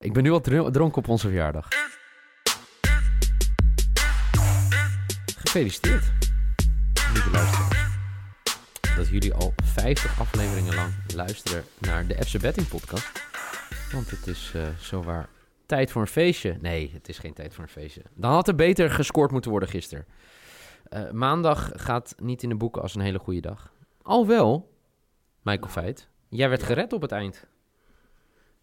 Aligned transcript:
Ik 0.00 0.12
ben 0.12 0.22
nu 0.22 0.30
al 0.30 0.40
dro- 0.40 0.70
dronken 0.70 0.98
op 0.98 1.08
onze 1.08 1.26
verjaardag. 1.26 1.68
Gefeliciteerd, 5.36 6.12
lieve 7.12 7.30
luisteraars. 7.30 7.86
Dat 8.96 9.08
jullie 9.08 9.34
al 9.34 9.52
50 9.64 10.20
afleveringen 10.20 10.74
lang 10.74 10.92
luisteren 11.14 11.64
naar 11.78 12.06
de 12.06 12.24
FC 12.24 12.40
Betting 12.40 12.68
podcast. 12.68 13.22
Want 13.92 14.10
het 14.10 14.26
is 14.26 14.52
eh 14.54 14.68
zowaar 14.80 15.28
tijd 15.66 15.90
voor 15.90 16.02
een 16.02 16.08
feestje. 16.08 16.56
Nee, 16.60 16.90
het 16.92 17.08
is 17.08 17.18
geen 17.18 17.34
tijd 17.34 17.54
voor 17.54 17.64
een 17.64 17.70
feestje. 17.70 18.02
Dan 18.14 18.32
had 18.32 18.48
er 18.48 18.54
beter 18.54 18.90
gescoord 18.90 19.30
moeten 19.30 19.50
worden 19.50 19.68
gisteren. 19.68 20.06
Eh, 20.88 21.10
maandag 21.10 21.70
gaat 21.74 22.14
niet 22.18 22.42
in 22.42 22.48
de 22.48 22.56
boeken 22.56 22.82
als 22.82 22.94
een 22.94 23.00
hele 23.00 23.18
goede 23.18 23.40
dag. 23.40 23.72
Alhoewel, 24.02 24.74
Michael 25.42 25.70
Feit, 25.70 26.08
jij 26.28 26.48
werd 26.48 26.62
gered 26.62 26.92
op 26.92 27.02
het 27.02 27.12
eind. 27.12 27.46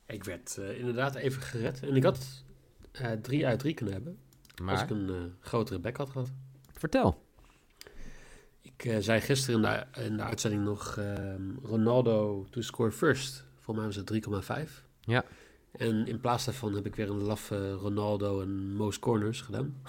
Ik 0.06 0.24
werd 0.24 0.58
eh, 0.58 0.80
inderdaad 0.80 1.16
even 1.16 1.42
gered. 1.42 1.84
En 1.84 1.96
ik 1.96 2.04
had 2.04 2.44
eh, 2.92 3.12
drie 3.12 3.48
uit 3.48 3.60
drie 3.60 3.74
kunnen 3.74 3.94
hebben. 3.94 4.18
Als 4.50 4.62
Maar 4.62 4.84
ik 4.84 4.90
een 4.90 5.10
eh, 5.10 5.16
grotere 5.40 5.80
bek 5.80 5.98
had 5.98 6.10
gehad. 6.10 6.32
vertel. 6.72 7.24
Ik 8.62 8.96
zei 9.00 9.22
gisteren 9.22 9.56
in 9.56 9.62
de, 9.94 10.02
in 10.02 10.18
de 10.18 10.24
uitzending 10.24 10.64
nog 10.64 10.98
ehm, 10.98 11.42
Ronaldo 11.64 12.46
to 12.50 12.62
score 12.62 12.92
first. 12.92 13.46
Voor 13.60 13.76
mij 13.76 13.86
was 13.86 13.96
het 13.96 14.12
3,5. 14.68 14.84
Ja. 15.00 15.24
En 15.72 16.08
in 16.08 16.20
plaats 16.20 16.46
daarvan 16.46 16.74
heb 16.74 16.86
ik 16.86 16.96
weer 16.96 17.10
een 17.10 17.22
laffe 17.22 17.72
Ronaldo 17.72 18.42
en 18.42 18.74
most 18.76 19.00
corners 19.00 19.42
gedaan. 19.42 19.82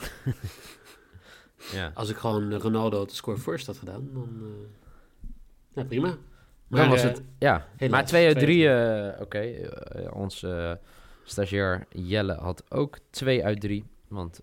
Ja. 1.72 1.90
Als 1.94 2.08
ik 2.08 2.16
gewoon 2.16 2.54
Ronaldo 2.54 3.04
to 3.04 3.14
score 3.14 3.38
first 3.38 3.66
had 3.66 3.76
gedaan, 3.76 4.08
dan... 4.12 4.28
ja, 5.72 5.84
prima. 5.84 6.16
Dan 6.68 6.88
was 6.88 7.02
eh, 7.02 7.08
het, 7.08 7.22
ja. 7.38 7.66
helaas, 7.76 7.90
maar 7.90 8.06
2 8.06 8.26
uit 8.26 8.38
twee 8.38 8.46
3, 8.46 8.68
eh 8.68 9.20
oké. 9.20 9.38
eh, 9.38 10.14
onze 10.16 10.80
stagiair 11.24 11.86
Jelle 11.90 12.34
had 12.34 12.70
ook 12.70 12.98
2 13.10 13.44
uit 13.44 13.60
3. 13.60 13.84
Want 14.08 14.40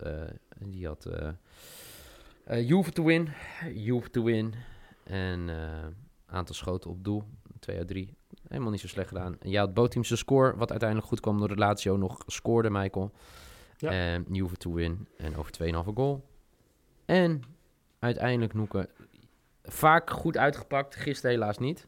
die 0.60 0.88
had 0.88 1.06
eh, 1.06 2.68
Juve 2.68 2.92
to 2.92 3.04
win, 3.04 3.30
Juve 3.74 4.10
to 4.10 4.24
win. 4.24 4.54
En 5.04 5.50
aantal 6.26 6.56
schoten 6.56 6.90
op 6.90 7.04
doel, 7.04 7.24
2 7.60 7.78
uit 7.78 7.88
3. 7.88 8.14
Helemaal 8.48 8.72
niet 8.72 8.82
zo 8.82 8.88
slecht 8.88 9.08
gedaan. 9.08 9.36
En 9.40 9.50
jij 9.50 9.60
had 9.60 9.74
score, 10.16 10.56
wat 10.56 10.70
uiteindelijk 10.70 11.10
goed 11.10 11.20
kwam 11.20 11.40
door 11.40 11.48
de 11.48 11.56
Lazio 11.56 11.98
nog 11.98 12.24
scoorde, 12.26 12.70
Michael. 12.70 13.12
Ja. 13.78 13.92
En 13.92 14.26
Juve 14.32 14.56
to 14.56 14.74
win 14.74 15.08
en 15.18 15.38
over 15.38 15.52
2,5 15.52 15.94
goal. 15.94 16.26
En 17.06 17.42
uiteindelijk 18.00 18.54
Noeke, 18.54 18.90
vaak 19.64 20.10
goed 20.10 20.38
uitgepakt, 20.38 20.96
gisteren 20.96 21.32
helaas 21.32 21.58
niet. 21.58 21.88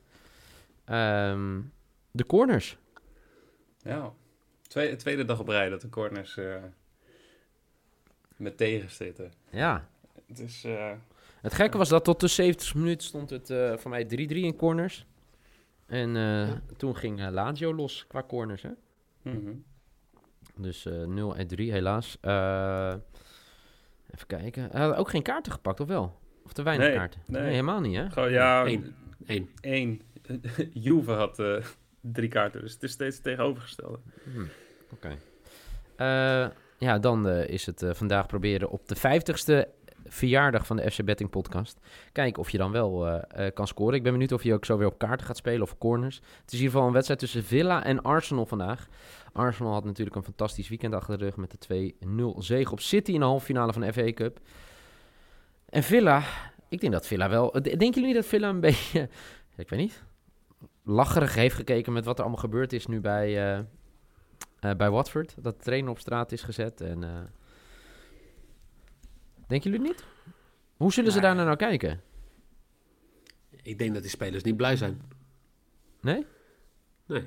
Ehm, 0.85 1.61
de 2.11 2.25
corners. 2.25 2.77
Ja, 3.77 4.13
tweede, 4.67 4.95
tweede 4.95 5.25
dag 5.25 5.39
op 5.39 5.47
rij 5.47 5.69
dat 5.69 5.81
de 5.81 5.89
corners 5.89 6.37
eh, 6.37 6.55
met 8.35 8.57
tegenzitten. 8.57 9.31
Ja. 9.49 9.87
Het 10.27 10.39
is, 10.39 10.63
eh, 10.63 10.91
Het 11.41 11.53
gekke 11.53 11.77
was 11.77 11.89
dat 11.89 12.03
tot 12.03 12.19
de 12.19 12.27
70 12.27 12.75
minuten 12.75 13.07
stond 13.07 13.29
het 13.29 13.49
eh 13.49 13.77
voor 13.77 13.89
mij 13.91 14.05
3-3 14.05 14.43
in 14.43 14.55
corners. 14.55 15.05
En 15.85 16.09
Ja. 16.15 16.61
toen 16.77 16.95
ging 16.95 17.29
Lazio 17.29 17.73
los 17.75 18.05
qua 18.07 18.23
corners. 18.23 18.61
Hè? 18.61 18.69
mhm. 19.21 19.53
Dus 20.55 20.85
eh 20.85 21.03
0 21.03 21.35
en 21.35 21.47
3 21.47 21.71
helaas. 21.71 22.17
Even 22.21 23.01
kijken. 24.27 24.69
Hij 24.71 24.81
had 24.85 24.95
ook 24.95 25.09
geen 25.09 25.21
kaarten 25.23 25.51
gepakt, 25.51 25.79
of 25.79 25.87
wel? 25.87 26.19
Of 26.45 26.53
te 26.53 26.63
weinig 26.63 26.87
Nee, 26.87 26.95
kaarten? 26.95 27.21
nee. 27.27 27.41
helemaal 27.41 27.79
niet, 27.81 27.95
hè? 27.95 28.09
Gewoon, 28.09 28.31
ja, 28.31 28.65
Eén. 28.65 28.95
Eén. 29.25 29.49
één. 29.61 30.01
Juve 30.85 31.11
had 31.11 31.39
eh, 31.39 31.63
drie 32.01 32.29
kaarten, 32.29 32.61
dus 32.61 32.73
het 32.73 32.83
is 32.83 32.91
steeds 32.91 33.19
tegenovergestelde. 33.19 33.99
Hm, 34.33 34.45
Oké. 34.93 35.17
Eh, 35.95 36.47
ja, 36.77 36.99
dan 36.99 37.27
eh, 37.27 37.47
is 37.47 37.65
het 37.65 37.85
vandaag 37.87 38.27
proberen 38.27 38.69
op 38.69 38.87
de 38.87 38.95
50ste 38.95 39.69
verjaardag 40.07 40.65
van 40.65 40.75
de 40.75 40.91
FC 40.91 41.03
Betting 41.03 41.29
Podcast. 41.29 41.79
Kijken 42.11 42.41
of 42.41 42.49
je 42.49 42.57
dan 42.57 42.71
wel 42.71 43.21
kan 43.53 43.67
scoren. 43.67 43.95
Ik 43.95 44.03
ben 44.03 44.11
benieuwd 44.11 44.31
of 44.31 44.43
je 44.43 44.53
ook 44.53 44.65
zo 44.65 44.77
weer 44.77 44.87
op 44.87 44.97
kaarten 44.97 45.25
gaat 45.25 45.37
spelen 45.37 45.61
of 45.61 45.77
corners. 45.77 46.15
Het 46.15 46.25
is 46.25 46.53
in 46.53 46.57
ieder 46.57 46.71
geval 46.71 46.87
een 46.87 46.93
wedstrijd 46.93 47.19
tussen 47.19 47.43
Villa 47.43 47.83
en 47.83 48.01
Arsenal 48.01 48.45
vandaag. 48.45 48.87
Arsenal 49.33 49.73
had 49.73 49.85
natuurlijk 49.85 50.15
een 50.15 50.23
fantastisch 50.23 50.69
weekend 50.69 50.93
achter 50.93 51.17
de 51.17 51.23
rug 51.23 51.35
met 51.35 51.67
de 51.67 51.93
2-0 52.35 52.37
zege 52.37 52.71
op 52.71 52.79
City 52.79 53.11
in 53.11 53.19
de 53.19 53.25
halve 53.25 53.45
finale 53.45 53.73
van 53.73 53.81
de 53.81 53.93
FA 53.93 54.13
Cup. 54.13 54.39
En 55.69 55.83
Villa, 55.83 56.23
ik 56.69 56.81
denk 56.81 56.93
dat 56.93 57.07
Villa 57.07 57.29
wel... 57.29 57.51
Denken 57.51 57.89
jullie 57.89 58.05
niet 58.05 58.15
dat 58.15 58.25
Villa 58.25 58.49
een 58.49 58.59
beetje, 58.59 59.09
ik 59.57 59.69
weet 59.69 59.79
niet, 59.79 60.03
lacherig 60.85 61.35
heeft 61.35 61.55
gekeken 61.55 61.93
met 61.93 62.05
wat 62.05 62.15
er 62.17 62.21
allemaal 62.23 62.41
gebeurd 62.41 62.73
is 62.73 62.85
nu 62.87 63.01
bij, 63.01 63.27
eh, 63.27 63.57
eh, 64.59 64.77
bij 64.77 64.89
Watford? 64.89 65.35
Dat 65.39 65.57
de 65.57 65.63
trainer 65.63 65.91
op 65.91 65.99
straat 65.99 66.31
is 66.31 66.41
gezet 66.41 66.81
en... 66.81 67.03
eh, 67.03 67.09
Denken 69.47 69.71
jullie 69.71 69.87
niet? 69.87 70.05
Hoe 70.77 70.93
zullen 70.93 71.11
ze 71.11 71.19
Nou, 71.19 71.35
daar 71.35 71.45
naar 71.45 71.57
nou 71.57 71.69
kijken? 71.69 72.01
Ik 73.61 73.77
denk 73.77 73.93
dat 73.93 74.01
die 74.01 74.11
spelers 74.11 74.43
niet 74.43 74.57
blij 74.57 74.75
zijn. 74.75 75.01
Nee? 76.01 76.25
Nee. 77.05 77.23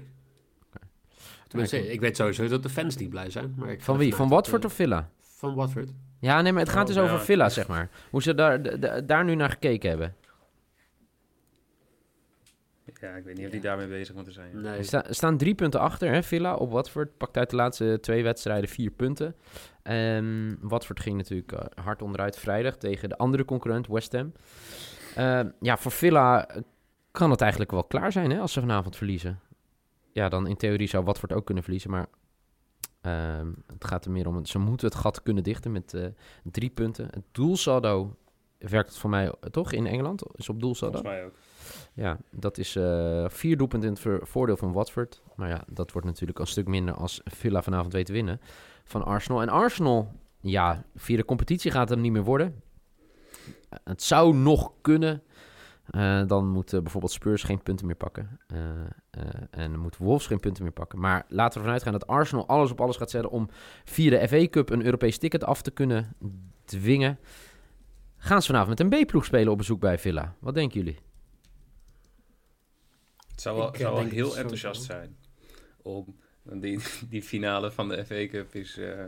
Tenminste, 1.48 1.92
ik 1.92 2.00
weet 2.00 2.16
sowieso 2.16 2.48
dat 2.48 2.62
de 2.62 2.68
fans 2.68 2.96
niet 2.96 3.10
blij 3.10 3.30
zijn. 3.30 3.54
Maar 3.56 3.68
ik 3.68 3.82
Van 3.82 3.96
wie? 3.98 4.14
Van 4.14 4.28
dat, 4.28 4.34
Watford 4.34 4.64
of 4.64 4.72
Villa? 4.72 5.10
Van 5.20 5.54
Watford. 5.54 5.90
Ja, 6.20 6.40
nee, 6.42 6.52
maar 6.52 6.60
het 6.62 6.70
gaat 6.70 6.80
Oh, 6.80 6.86
dus 6.86 6.96
ja, 6.96 7.02
over 7.02 7.20
Villa, 7.20 7.48
zeg 7.48 7.68
maar. 7.68 7.90
Hoe 8.10 8.22
ze 8.22 8.34
daar, 8.34 9.06
daar 9.06 9.24
nu 9.24 9.34
naar 9.34 9.50
gekeken 9.50 9.88
hebben. 9.88 10.14
Ja, 13.00 13.08
ik 13.14 13.24
weet 13.24 13.36
niet 13.36 13.44
of 13.46 13.50
die 13.52 13.60
daarmee 13.60 13.86
bezig 13.86 14.14
moeten 14.14 14.32
zijn. 14.32 14.60
Nee. 14.60 14.78
Er 14.78 14.84
sta- 14.84 15.06
er 15.06 15.14
staan 15.14 15.36
drie 15.36 15.54
punten 15.54 15.80
achter, 15.80 16.12
hè, 16.12 16.22
Villa 16.22 16.54
op 16.54 16.70
Watford. 16.70 17.16
Pakt 17.16 17.36
uit 17.36 17.50
de 17.50 17.56
laatste 17.56 17.98
twee 18.00 18.22
wedstrijden 18.22 18.68
vier 18.68 18.90
punten. 18.90 19.34
Ehm 19.82 20.54
Watford 20.60 21.00
ging 21.00 21.16
natuurlijk 21.16 21.52
eh, 21.52 21.84
hard 21.84 22.02
onderuit 22.02 22.38
vrijdag 22.38 22.76
tegen 22.76 23.08
de 23.08 23.16
andere 23.16 23.44
concurrent, 23.44 23.86
West 23.86 24.12
Ham. 24.12 24.32
Ehm, 25.14 25.48
ja, 25.60 25.76
voor 25.76 25.92
Villa 25.92 26.48
eh, 26.48 26.62
kan 27.10 27.30
het 27.30 27.40
eigenlijk 27.40 27.70
wel 27.70 27.84
klaar 27.84 28.12
zijn 28.12 28.30
hè, 28.30 28.38
als 28.38 28.52
ze 28.52 28.60
vanavond 28.60 28.96
verliezen. 28.96 29.40
Ja, 30.12 30.28
dan 30.28 30.46
in 30.46 30.56
theorie 30.56 30.88
zou 30.88 31.04
Watford 31.04 31.32
ook 31.32 31.44
kunnen 31.44 31.62
verliezen, 31.62 31.90
maar 31.90 32.06
ehm, 33.00 33.52
het 33.66 33.84
gaat 33.84 34.04
er 34.04 34.10
meer 34.10 34.26
om... 34.26 34.44
Ze 34.44 34.58
moeten 34.58 34.86
het 34.86 34.96
gat 34.96 35.22
kunnen 35.22 35.42
dichten 35.42 35.72
met 35.72 35.94
eh, 35.94 36.06
drie 36.42 36.70
punten. 36.70 37.04
Het 37.10 37.24
doelsaldo 37.32 38.16
werkt 38.58 38.88
het 38.88 38.98
voor 38.98 39.10
mij 39.10 39.32
toch 39.50 39.72
in 39.72 39.86
Engeland? 39.86 40.22
Is 40.34 40.48
op 40.48 40.60
doelsaldo? 40.60 40.98
Volgens 40.98 41.16
mij 41.16 41.26
ook. 41.26 41.34
Ja, 41.94 42.18
dat 42.30 42.58
is 42.58 42.76
eh, 42.76 43.28
vier 43.28 43.56
doelpunten 43.56 43.88
in 43.88 43.94
het 43.94 44.28
voordeel 44.28 44.56
van 44.56 44.72
Watford. 44.72 45.22
Maar 45.36 45.48
ja, 45.48 45.64
dat 45.66 45.92
wordt 45.92 46.06
natuurlijk 46.06 46.38
een 46.38 46.46
stuk 46.46 46.66
minder 46.66 46.94
als 46.94 47.20
Villa 47.24 47.62
vanavond 47.62 47.92
weet 47.92 48.06
te 48.06 48.12
winnen 48.12 48.40
van 48.84 49.04
Arsenal. 49.04 49.42
En 49.42 49.48
Arsenal, 49.48 50.12
ja, 50.40 50.84
via 50.96 51.16
de 51.16 51.24
competitie 51.24 51.70
gaat 51.70 51.80
het 51.80 51.90
hem 51.90 52.00
niet 52.00 52.12
meer 52.12 52.24
worden. 52.24 52.62
Eh, 53.68 53.78
het 53.84 54.02
zou 54.02 54.34
nog 54.34 54.72
kunnen. 54.80 55.22
Eh, 55.90 56.26
dan 56.26 56.48
moeten 56.48 56.82
bijvoorbeeld 56.82 57.12
Spurs 57.12 57.42
geen 57.42 57.62
punten 57.62 57.86
meer 57.86 57.94
pakken. 57.94 58.40
Eh, 58.46 58.58
en 59.50 59.70
dan 59.70 59.80
moet 59.80 59.96
Wolves 59.96 60.26
geen 60.26 60.40
punten 60.40 60.62
meer 60.62 60.72
pakken. 60.72 61.00
Maar 61.00 61.24
laten 61.28 61.52
we 61.52 61.58
ervan 61.58 61.72
uitgaan 61.72 61.92
dat 61.92 62.06
Arsenal 62.06 62.46
alles 62.46 62.70
op 62.70 62.80
alles 62.80 62.96
gaat 62.96 63.10
zetten... 63.10 63.30
om 63.30 63.48
via 63.84 64.10
de 64.10 64.28
FA 64.28 64.48
Cup 64.48 64.70
een 64.70 64.84
Europees 64.84 65.18
ticket 65.18 65.44
af 65.44 65.62
te 65.62 65.70
kunnen 65.70 66.14
dwingen. 66.64 67.18
Gaan 68.18 68.40
ze 68.42 68.46
vanavond 68.46 68.78
met 68.78 68.92
een 68.92 69.04
B-ploeg 69.04 69.24
spelen 69.24 69.52
op 69.52 69.58
bezoek 69.58 69.80
bij 69.80 69.98
Villa? 69.98 70.34
Wat 70.38 70.54
denken 70.54 70.78
jullie? 70.78 70.98
Het 73.30 73.40
zou 73.40 73.56
wel, 73.56 73.68
Ik, 73.68 73.74
eh, 73.74 73.80
zou 73.80 73.92
wel 73.92 74.00
denk 74.02 74.14
heel 74.14 74.36
enthousiast 74.36 74.82
zijn. 74.82 75.16
Om, 75.82 76.16
die, 76.42 76.80
die 77.08 77.22
finale 77.22 77.70
van 77.70 77.88
de 77.88 78.04
FA 78.06 78.26
Cup 78.28 78.54
is 78.54 78.76
eh, 78.78 79.04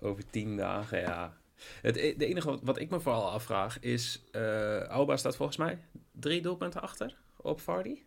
over 0.00 0.30
tien 0.30 0.56
dagen, 0.56 1.00
ja. 1.00 1.36
Het, 1.82 1.96
e- 1.96 2.14
de 2.16 2.26
enige 2.26 2.48
wat, 2.50 2.60
wat 2.62 2.78
ik 2.78 2.90
me 2.90 3.00
vooral 3.00 3.30
afvraag 3.30 3.80
is... 3.80 4.22
eh 4.32 4.82
Auba 4.82 5.16
staat 5.16 5.36
volgens 5.36 5.58
mij 5.58 5.78
drie 6.12 6.42
doelpunten 6.42 6.80
achter 6.82 7.16
op 7.36 7.60
Vardy. 7.60 7.98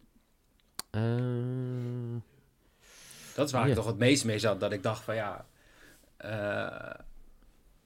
Eh, 0.89 2.15
Dat 3.35 3.45
is 3.47 3.51
waar 3.53 3.63
Ja. 3.63 3.69
ik 3.69 3.75
toch 3.75 3.85
het 3.85 3.97
meest 3.97 4.25
mee 4.25 4.39
zat. 4.39 4.59
Dat 4.59 4.71
ik 4.71 4.83
dacht 4.83 5.03
van 5.03 5.15
ja... 5.15 5.45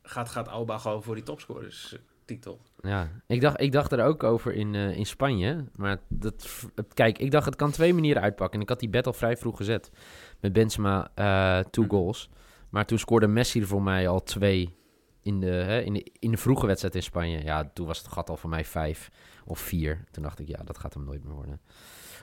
gaat, 0.04 0.30
gaat 0.30 0.48
Auba 0.48 0.78
gewoon 0.78 1.04
voor 1.04 1.16
die 1.16 1.24
topscorers 1.24 1.98
titel. 2.26 2.62
Ja, 2.82 3.10
ik 3.28 3.42
dacht, 3.42 3.62
ik 3.62 3.72
dacht 3.72 3.92
er 3.92 4.06
ook 4.06 4.24
over 4.24 4.54
in, 4.54 4.76
eh, 4.76 4.98
in 4.98 5.06
Spanje. 5.06 5.66
Maar 5.76 5.98
dat, 6.08 6.66
kijk, 6.94 7.18
ik 7.18 7.32
dacht 7.32 7.46
het 7.46 7.56
kan 7.56 7.72
twee 7.72 7.94
manieren 7.94 8.22
uitpakken. 8.22 8.56
En 8.56 8.62
ik 8.62 8.70
had 8.70 8.80
die 8.80 8.90
bet 8.90 9.08
al 9.08 9.14
vrij 9.14 9.38
vroeg 9.38 9.58
gezet. 9.58 9.92
Met 10.40 10.54
Benzema 10.54 11.12
eh 11.16 11.60
two 11.60 11.84
Hm. 11.84 11.90
goals. 11.90 12.30
Maar 12.70 12.86
toen 12.86 13.00
scoorde 13.00 13.28
Messi 13.28 13.60
er 13.60 13.68
voor 13.68 13.84
mij 13.84 14.08
al 14.08 14.24
twee 14.24 14.76
in 15.22 15.40
de, 15.40 15.48
hè, 15.48 15.80
in, 15.80 15.94
de, 15.94 16.12
in 16.20 16.32
de 16.32 16.38
vroege 16.38 16.66
wedstrijd 16.66 16.96
in 16.96 17.04
Spanje. 17.04 17.44
Ja, 17.44 17.72
toen 17.74 17.88
was 17.88 17.98
het 17.98 18.08
gat 18.08 18.30
al 18.30 18.38
voor 18.38 18.50
mij 18.50 18.66
vijf 18.66 19.10
of 19.46 19.60
vier. 19.60 20.04
Toen 20.12 20.24
dacht 20.24 20.40
ik, 20.40 20.48
ja, 20.48 20.64
dat 20.64 20.78
gaat 20.78 20.94
hem 20.94 21.04
nooit 21.04 21.24
meer 21.24 21.34
worden. 21.34 21.62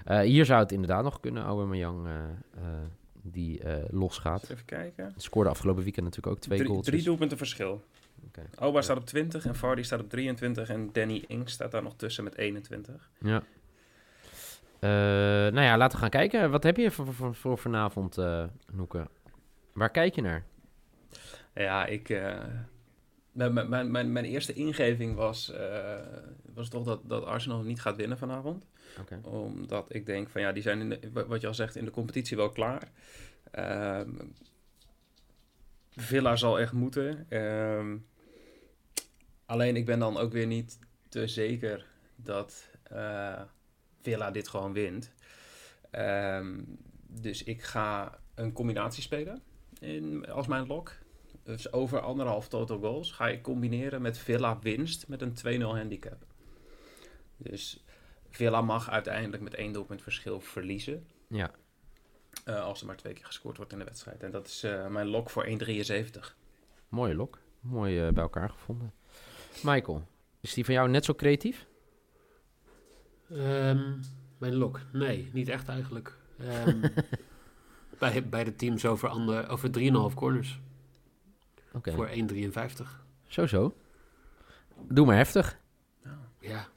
Eh, 0.05 0.21
hier 0.21 0.45
zou 0.45 0.61
het 0.61 0.73
inderdaad 0.73 1.05
nog 1.05 1.21
kunnen, 1.21 1.43
Aubameyang, 1.43 2.07
eh 2.07 2.63
die 3.23 3.63
eh, 3.63 3.85
losgaat. 3.91 4.43
Even 4.51 4.65
kijken. 4.65 5.13
Scoorde 5.17 5.51
afgelopen 5.51 5.83
weekend 5.83 6.05
natuurlijk 6.05 6.35
ook 6.37 6.43
twee 6.43 6.59
Drie, 6.59 6.71
goals. 6.71 6.87
drie 6.87 7.03
doelpunten 7.03 7.37
verschil. 7.37 7.83
Auba 8.59 8.83
staat 8.83 8.97
op 8.97 9.07
20 9.07 9.47
en 9.47 9.55
Vardy 9.57 9.83
staat 9.83 10.01
op 10.01 10.11
23 10.11 10.69
en 10.69 10.89
Danny 10.93 11.25
Ings 11.27 11.53
staat 11.53 11.71
daar 11.71 11.83
nog 11.83 11.95
tussen 11.97 12.25
met 12.25 12.37
21. 12.37 13.11
Ja. 13.21 13.43
Eh, 14.81 14.91
nou 15.53 15.61
ja, 15.61 15.77
laten 15.77 15.95
we 15.95 16.01
gaan 16.03 16.11
kijken. 16.11 16.51
Wat 16.51 16.63
heb 16.63 16.77
je 16.77 16.91
voor, 16.91 17.15
voor, 17.15 17.35
voor 17.35 17.59
vanavond, 17.59 18.19
eh 18.19 18.45
Noeke? 18.73 19.07
Waar 19.73 19.91
kijk 19.91 20.15
je 20.15 20.23
naar? 20.23 20.45
Ja, 21.55 21.87
ik. 21.87 22.09
mijn, 23.33 23.53
mijn- 23.53 23.91
mijn, 23.91 24.13
mijn, 24.13 24.25
eerste 24.25 24.53
ingeving 24.53 25.15
was, 25.17 25.53
was 26.55 26.69
toch 26.69 26.85
dat, 26.85 27.01
dat 27.05 27.25
Arsenal 27.25 27.63
niet 27.63 27.81
gaat 27.81 27.97
winnen 27.97 28.19
vanavond. 28.19 28.67
Omdat 29.23 29.95
ik 29.95 30.07
denk 30.07 30.29
van 30.29 30.41
ja, 30.41 30.53
die 30.53 30.63
zijn 30.63 30.81
in 30.81 30.89
de, 30.89 31.11
wa- 31.13 31.27
wat 31.27 31.41
je 31.41 31.47
al 31.47 31.55
zegt, 31.55 31.77
in 31.77 31.85
de 31.85 31.91
competitie 31.91 32.37
wel 32.37 32.51
klaar. 32.51 32.91
Ehm, 33.51 34.11
Villa 35.97 36.37
zal 36.37 36.61
echt 36.61 36.73
moeten. 36.73 37.27
Ehm, 37.29 37.97
alleen 39.47 39.77
ik 39.77 39.85
ben 39.85 39.99
dan 39.99 40.17
ook 40.17 40.33
weer 40.33 40.47
niet 40.47 40.79
te 41.09 41.27
zeker 41.27 41.87
dat 42.17 42.69
eh, 42.83 43.43
Villa 44.01 44.31
dit 44.31 44.49
gewoon 44.49 44.73
wint. 44.73 45.13
Ehm, 45.91 46.59
dus 47.07 47.43
ik 47.43 47.63
ga 47.63 48.19
een 48.35 48.53
combinatie 48.53 49.03
spelen 49.03 49.43
in, 49.81 50.27
als 50.31 50.47
mijn 50.47 50.67
lock. 50.67 50.93
Dus 51.43 51.73
over 51.73 52.01
anderhalf 52.01 52.49
total 52.49 52.79
goals 52.79 53.13
ga 53.13 53.29
ik 53.29 53.43
combineren 53.43 54.03
met 54.03 54.19
Villa 54.19 54.59
winst 54.59 55.09
met 55.09 55.23
een 55.23 55.61
2-0 55.61 55.63
handicap. 55.65 56.27
Dus 57.37 57.85
Villa 58.31 58.61
mag 58.61 58.91
uiteindelijk 58.91 59.43
met 59.43 59.55
één 59.55 59.73
doelpunt 59.73 60.03
verschil 60.03 60.41
verliezen. 60.41 61.07
Ja, 61.27 61.51
eh, 62.45 62.63
als 62.63 62.81
er 62.81 62.87
maar 62.87 62.97
twee 62.97 63.13
keer 63.13 63.25
gescoord 63.25 63.57
wordt 63.57 63.73
in 63.73 63.79
de 63.79 63.85
wedstrijd. 63.85 64.23
En 64.23 64.31
dat 64.31 64.47
is 64.47 64.63
eh, 64.63 64.87
mijn 64.87 65.07
lock 65.07 65.31
voor 65.31 65.45
1,73. 65.45 66.37
mooie 66.89 67.15
lok. 67.15 67.39
Mooi 67.61 68.07
eh, 68.07 68.13
bij 68.13 68.23
elkaar 68.23 68.51
gevonden. 68.51 68.93
Michael, 69.63 70.07
is 70.41 70.55
die 70.55 70.65
van 70.65 70.75
jou 70.75 70.89
net 70.89 71.05
zo 71.05 71.15
creatief? 71.15 71.67
Ehm, 73.31 73.99
mijn 74.39 74.55
lok? 74.55 74.81
Nee, 74.93 75.31
niet 75.33 75.49
echt 75.49 75.69
eigenlijk. 75.69 76.17
Ehm, 76.39 76.81
bij, 77.99 78.29
bij 78.29 78.45
de 78.45 78.57
teams 78.57 78.87
over, 78.87 79.09
ander, 79.09 79.49
over 79.49 79.71
3,5 80.11 80.15
corners. 80.15 80.61
Oké, 81.73 81.93
Voor 81.93 82.09
1,53. 82.09 83.05
zo 83.27 83.47
zo. 83.47 83.77
Doe 84.89 85.07
maar 85.07 85.17
heftig. 85.17 85.59
Ja, 86.39 86.69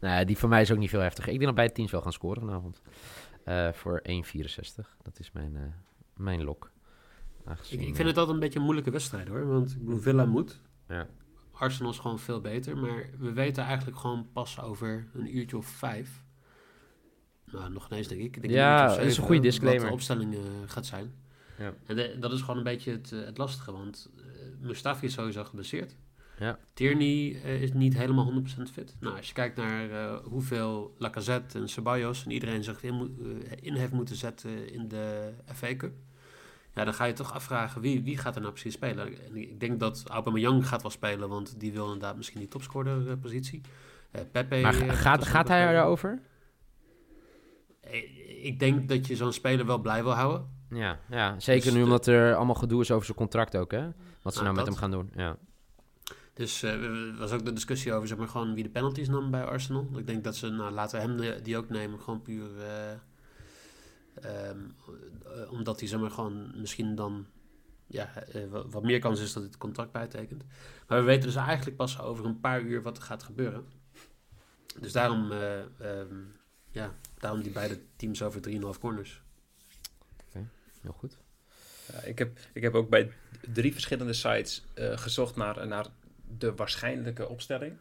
Nou 0.00 0.18
ja, 0.18 0.24
die 0.24 0.38
van 0.38 0.48
mij 0.48 0.60
is 0.62 0.72
ook 0.72 0.78
niet 0.78 0.90
veel 0.90 1.00
heftig. 1.00 1.24
Ik 1.24 1.32
denk 1.32 1.44
dat 1.44 1.54
beide 1.54 1.72
teams 1.74 1.90
wel 1.90 2.00
gaan 2.02 2.12
scoren 2.12 2.40
vanavond. 2.42 2.80
Eh, 3.44 3.72
voor 3.72 4.00
1,64. 4.02 4.96
Dat 5.02 5.18
is 5.18 5.32
mijn, 5.32 5.56
eh, 5.56 5.62
mijn 6.16 6.44
lok. 6.44 6.70
Aangezien, 7.44 7.80
ik, 7.80 7.86
ik 7.88 7.94
vind 7.96 8.08
het 8.08 8.16
altijd 8.16 8.34
een 8.34 8.42
beetje 8.42 8.58
een 8.58 8.64
moeilijke 8.64 8.90
wedstrijd 8.90 9.28
hoor. 9.28 9.46
Want 9.46 9.76
Villa 9.88 10.24
moet. 10.24 10.60
Ja. 10.88 11.06
Arsenal 11.52 11.90
is 11.90 11.98
gewoon 11.98 12.18
veel 12.18 12.40
beter. 12.40 12.76
Maar 12.76 13.04
we 13.18 13.32
weten 13.32 13.64
eigenlijk 13.64 13.98
gewoon 13.98 14.28
pas 14.32 14.60
over 14.60 15.06
een 15.14 15.36
uurtje 15.36 15.56
of 15.56 15.66
vijf. 15.66 16.24
Nou, 17.44 17.70
nog 17.72 17.90
ineens 17.90 18.08
denk 18.08 18.20
ik. 18.20 18.36
ik 18.36 18.42
denk 18.42 18.54
Ja, 18.54 18.86
dat 18.86 18.98
is 18.98 19.16
een 19.16 19.22
goede 19.22 19.34
Wat 19.34 19.42
disclaimer. 19.42 19.86
de 19.86 19.92
opstelling 19.92 20.34
eh, 20.34 20.40
gaat 20.66 20.86
zijn. 20.86 21.14
Ja. 21.58 21.72
En 21.86 21.96
de- 21.96 22.16
dat 22.20 22.32
is 22.32 22.40
gewoon 22.40 22.56
een 22.56 22.62
beetje 22.62 22.90
het, 22.92 23.10
het 23.10 23.38
lastige. 23.38 23.72
Want 23.72 24.10
Mustafi 24.60 25.06
is 25.06 25.12
sowieso 25.12 25.44
geblesseerd. 25.44 25.96
Ja. 26.38 26.58
Tierney 26.74 27.40
eh, 27.44 27.62
is 27.62 27.72
niet 27.72 27.94
helemaal 27.96 28.32
100% 28.32 28.62
fit. 28.72 28.96
Nou, 29.00 29.16
als 29.16 29.26
je 29.28 29.32
kijkt 29.34 29.56
naar 29.56 29.90
eh, 29.90 30.16
hoeveel 30.24 30.94
Lacazette 30.98 31.58
en 31.58 31.68
Ceballos 31.68 32.24
en 32.24 32.30
iedereen 32.30 32.64
zich 32.64 32.82
in, 32.82 33.16
eh, 33.50 33.56
in 33.60 33.74
heeft 33.74 33.92
moeten 33.92 34.16
zetten 34.16 34.72
in 34.72 34.88
de 34.88 35.32
FA 35.54 35.76
Cup. 35.76 35.92
Ja, 36.74 36.84
dan 36.84 36.94
ga 36.94 37.04
je 37.04 37.12
toch 37.12 37.32
afvragen 37.32 37.80
wie, 37.80 38.02
wie 38.02 38.16
gaat 38.18 38.34
er 38.34 38.40
nou 38.40 38.52
precies 38.52 38.74
spelen. 38.74 39.06
En 39.26 39.36
ik 39.36 39.60
denk 39.60 39.80
dat 39.80 40.04
Aubameyang 40.08 40.68
gaat 40.68 40.82
wel 40.82 40.90
spelen, 40.90 41.28
want 41.28 41.60
die 41.60 41.72
wil 41.72 41.84
inderdaad 41.84 42.16
misschien 42.16 42.38
die 42.40 42.48
topscorer 42.48 43.18
positie. 43.18 43.60
Pepe... 44.32 44.60
Maar 44.60 44.72
ga- 44.72 44.92
gaat, 44.92 45.24
gaat 45.26 45.48
hij 45.48 45.72
daarover? 45.72 46.20
Eh, 47.80 48.16
Ik 48.46 48.58
denk 48.58 48.88
dat 48.88 49.06
je 49.06 49.16
zo'n 49.16 49.32
speler 49.32 49.66
wel 49.66 49.78
blij 49.78 50.02
wil 50.02 50.12
houden. 50.12 50.48
Ja, 50.70 50.98
ja 51.10 51.40
zeker 51.40 51.62
Dus 51.64 51.72
nu 51.72 51.78
de- 51.78 51.84
omdat 51.84 52.06
er 52.06 52.34
allemaal 52.34 52.54
gedoe 52.54 52.80
is 52.80 52.90
over 52.90 53.04
zijn 53.04 53.16
contract 53.18 53.56
ook, 53.56 53.70
hè? 53.70 53.88
Wat 54.22 54.32
ze 54.34 54.38
Ah, 54.38 54.44
nou 54.44 54.56
met 54.56 54.64
dat. 54.64 54.66
hem 54.66 54.76
gaan 54.76 54.90
doen. 54.90 55.10
Ja. 55.16 55.36
Dus 56.38 56.62
eh, 56.62 56.84
er 56.84 57.16
was 57.16 57.32
ook 57.32 57.44
de 57.44 57.52
discussie 57.52 57.92
over 57.92 58.08
zeg 58.08 58.18
maar, 58.18 58.28
gewoon 58.28 58.54
wie 58.54 58.62
de 58.62 58.70
penalties 58.70 59.08
nam 59.08 59.30
bij 59.30 59.44
Arsenal. 59.44 59.88
Ik 59.96 60.06
denk 60.06 60.24
dat 60.24 60.36
ze, 60.36 60.48
nou, 60.48 60.72
laten 60.72 61.00
we 61.00 61.06
hem 61.06 61.16
de- 61.16 61.42
die 61.42 61.56
ook 61.56 61.68
nemen. 61.68 62.00
Gewoon 62.00 62.22
puur 62.22 62.50
eh, 62.60 62.92
ehm, 64.14 64.58
eh, 65.24 65.52
omdat 65.52 65.80
hij 65.80 65.88
zeg 65.88 66.00
maar, 66.00 66.10
gewoon 66.10 66.60
misschien 66.60 66.94
dan 66.94 67.26
ja, 67.86 68.14
eh, 68.14 68.42
wat, 68.50 68.82
meer 68.82 68.98
kans 68.98 69.20
is 69.20 69.26
dat 69.32 69.42
hij 69.42 69.50
het 69.52 69.56
contract 69.60 69.92
bijtekent. 69.92 70.44
Maar 70.86 70.98
we 70.98 71.04
weten 71.04 71.22
dus 71.22 71.34
eigenlijk 71.34 71.76
pas 71.76 72.00
over 72.00 72.24
een 72.24 72.40
paar 72.40 72.60
uur 72.60 72.82
wat 72.82 72.96
er 72.96 73.02
gaat 73.02 73.22
gebeuren. 73.22 73.66
Dus 74.80 74.92
daarom, 74.92 75.32
eh, 75.32 75.60
ehm, 75.60 76.14
ja, 76.70 76.94
daarom 77.18 77.42
die 77.42 77.52
beide 77.52 77.80
teams 77.96 78.22
over 78.22 78.40
3,5 78.40 78.78
corners. 78.80 79.22
Heel 80.80 80.92
goed. 80.92 81.18
Ja, 81.92 82.00
ik, 82.00 82.18
heb, 82.18 82.38
ik 82.52 82.62
heb 82.62 82.74
ook 82.74 82.88
bij 82.88 83.12
drie 83.52 83.72
verschillende 83.72 84.12
sites 84.12 84.64
eh, 84.74 84.98
gezocht 84.98 85.36
naar, 85.36 85.66
naar 85.66 85.86
de 86.38 86.54
waarschijnlijke 86.54 87.28
opstelling. 87.28 87.72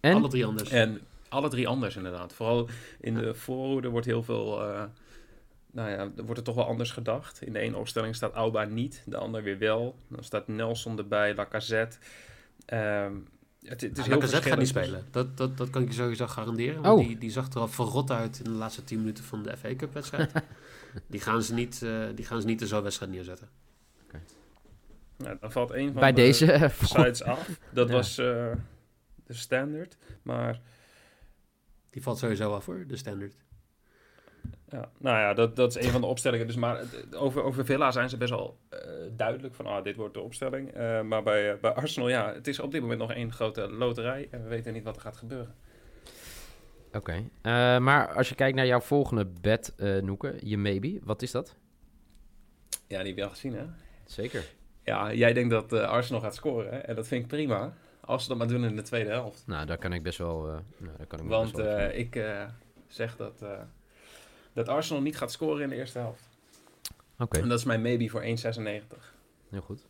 En? 0.00 0.14
Alle 0.14 0.28
drie 0.28 0.46
anders. 0.46 0.70
En 0.70 1.00
alle 1.28 1.48
drie 1.48 1.68
anders 1.68 1.96
inderdaad. 1.96 2.32
Vooral 2.32 2.68
in 3.00 3.14
de 3.14 3.34
voorhoede 3.34 3.88
wordt 3.88 4.06
heel 4.06 4.22
veel... 4.22 4.62
eh, 4.62 4.84
nou 5.72 5.90
ja, 5.90 5.96
er 6.16 6.24
wordt 6.24 6.38
er 6.38 6.44
toch 6.44 6.54
wel 6.54 6.66
anders 6.66 6.90
gedacht. 6.90 7.42
In 7.42 7.52
de 7.52 7.58
ene 7.58 7.76
opstelling 7.76 8.14
staat 8.14 8.32
Auba 8.32 8.64
niet, 8.64 9.02
de 9.06 9.16
ander 9.16 9.42
weer 9.42 9.58
wel. 9.58 9.96
Dan 10.08 10.24
staat 10.24 10.48
Nelson 10.48 10.98
erbij, 10.98 11.34
Lacazette. 11.34 11.96
Ehm 12.66 13.12
het, 13.68 13.80
het 13.80 13.90
is 13.92 13.96
Ja, 13.96 14.02
heel 14.10 14.14
Lacazette 14.14 14.48
gaat 14.48 14.58
niet 14.58 14.68
spelen. 14.68 15.04
Dat, 15.10 15.36
dat, 15.36 15.56
dat 15.56 15.70
kan 15.70 15.82
ik 15.82 15.88
je 15.88 15.94
sowieso 15.94 16.26
garanderen. 16.26 16.82
Want 16.82 17.00
Oh. 17.00 17.06
die, 17.06 17.18
die 17.18 17.30
zag 17.30 17.52
er 17.52 17.60
al 17.60 17.68
verrot 17.68 18.10
uit 18.10 18.38
in 18.38 18.44
de 18.44 18.50
laatste 18.50 18.84
10 18.84 18.98
minuten 18.98 19.24
van 19.24 19.42
de 19.42 19.56
FA 19.56 19.74
Cup 19.76 19.92
wedstrijd. 19.92 20.32
die, 21.06 21.20
gaan 21.20 21.42
ze 21.42 21.54
niet, 21.54 21.82
eh, 21.82 21.90
die 22.14 22.24
gaan 22.24 22.40
ze 22.40 22.46
niet 22.46 22.60
in 22.60 22.66
zo'n 22.66 22.82
wedstrijd 22.82 23.12
neerzetten. 23.12 23.48
Nou, 25.16 25.36
dan 25.40 25.52
valt 25.52 25.70
een 25.70 25.92
van 25.92 26.00
Bij 26.00 26.12
de 26.12 26.20
deze... 26.20 26.52
eh, 26.52 26.70
sites 26.70 27.22
af. 27.22 27.60
Dat 27.72 27.88
Ja. 27.88 27.94
was 27.94 28.18
eh, 28.18 28.52
de 29.26 29.34
standard. 29.34 29.96
Maar 30.22 30.60
Die 31.90 32.02
valt 32.02 32.18
sowieso 32.18 32.52
af 32.54 32.66
hoor, 32.66 32.84
de 32.86 32.96
standard. 32.96 33.34
Ja, 34.68 34.90
nou 34.98 35.18
ja, 35.18 35.34
dat, 35.34 35.56
dat 35.56 35.76
is 35.76 35.84
een 35.86 35.90
van 35.92 36.00
de 36.00 36.06
opstellingen. 36.06 36.46
Dus 36.46 36.56
maar 36.56 36.78
het- 36.78 37.14
over, 37.16 37.42
over 37.42 37.64
Villa 37.64 37.90
zijn 37.90 38.08
ze 38.08 38.16
best 38.16 38.30
wel 38.30 38.58
eh, 38.68 38.78
duidelijk 39.16 39.54
van, 39.54 39.66
ah, 39.66 39.84
dit 39.84 39.96
wordt 39.96 40.14
de 40.14 40.20
opstelling. 40.20 40.72
Eh, 40.72 41.00
maar 41.02 41.22
bij, 41.22 41.52
eh, 41.52 41.60
bij 41.60 41.70
Arsenal, 41.70 42.08
ja, 42.08 42.32
het 42.32 42.46
is 42.46 42.60
op 42.60 42.70
dit 42.72 42.80
moment 42.80 43.00
nog 43.00 43.12
één 43.12 43.32
grote 43.32 43.68
loterij. 43.68 44.28
En 44.30 44.42
we 44.42 44.48
weten 44.48 44.72
niet 44.72 44.84
wat 44.84 44.96
er 44.96 45.02
gaat 45.02 45.16
gebeuren. 45.16 45.54
Oké. 46.92 47.12
Eh, 47.42 47.78
maar 47.78 48.14
als 48.14 48.28
je 48.28 48.34
kijkt 48.34 48.56
naar 48.56 48.66
jouw 48.66 48.80
volgende 48.80 49.26
bed, 49.40 49.74
eh 49.76 50.02
Noeke, 50.02 50.34
je 50.42 50.58
maybe, 50.58 50.98
wat 51.02 51.22
is 51.22 51.30
dat? 51.30 51.56
Ja, 52.86 52.98
die 52.98 53.06
heb 53.08 53.16
je 53.16 53.24
al 53.24 53.30
gezien, 53.30 53.54
hè? 53.54 53.64
Zeker. 54.04 54.44
Ja, 54.86 55.12
jij 55.12 55.32
denkt 55.32 55.50
dat 55.50 55.72
eh, 55.72 55.88
Arsenal 55.88 56.20
gaat 56.20 56.34
scoren, 56.34 56.70
hè? 56.72 56.78
En 56.78 56.94
dat 56.94 57.06
vind 57.06 57.22
ik 57.22 57.28
prima. 57.28 57.74
Als 58.00 58.22
ze 58.22 58.28
dat 58.28 58.38
maar 58.38 58.48
doen 58.48 58.64
in 58.64 58.76
de 58.76 58.82
tweede 58.82 59.10
helft. 59.10 59.42
Nou, 59.46 59.66
daar 59.66 59.78
kan 59.78 59.92
ik 59.92 60.02
best 60.02 60.18
wel... 60.18 60.48
eh 60.48 60.58
nou, 60.76 60.96
daar 60.96 61.06
kan 61.06 61.18
ik 61.20 61.26
Want 61.26 61.52
best 61.52 61.66
wel 61.66 61.76
eh, 61.76 61.98
ik 61.98 62.16
eh, 62.16 62.44
zeg 62.86 63.16
dat, 63.16 63.42
eh, 63.42 63.60
dat 64.52 64.68
Arsenal 64.68 65.02
niet 65.02 65.16
gaat 65.16 65.32
scoren 65.32 65.62
in 65.62 65.68
de 65.68 65.74
eerste 65.76 65.98
helft. 65.98 66.28
Oké, 67.18 67.38
En 67.40 67.48
dat 67.48 67.58
is 67.58 67.64
mijn 67.64 67.82
maybe 67.82 68.08
voor 68.08 68.22
1,96. 68.22 68.26
heel 69.50 69.60
goed. 69.60 69.86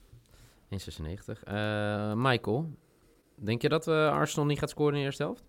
1,96. 0.71 1.43
Eh 1.45 2.13
Michael, 2.15 2.71
denk 3.35 3.63
je 3.63 3.69
dat 3.69 3.89
eh, 3.89 4.11
Arsenal 4.13 4.47
niet 4.47 4.59
gaat 4.59 4.71
scoren 4.71 4.93
in 4.93 4.99
de 4.99 5.05
eerste 5.05 5.23
helft? 5.23 5.45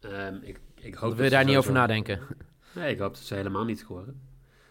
Ehm, 0.00 0.34
ik, 0.42 0.60
ik 0.74 0.94
hoop 0.94 1.16
dat 1.16 1.24
ze 1.24 1.30
daar 1.30 1.44
niet 1.44 1.56
over 1.56 1.72
nadenken? 1.72 2.20
Nee, 2.74 2.92
ik 2.92 2.98
hoop 2.98 3.14
dat 3.14 3.22
ze 3.22 3.34
helemaal 3.34 3.64
niet 3.64 3.78
scoren. 3.78 4.20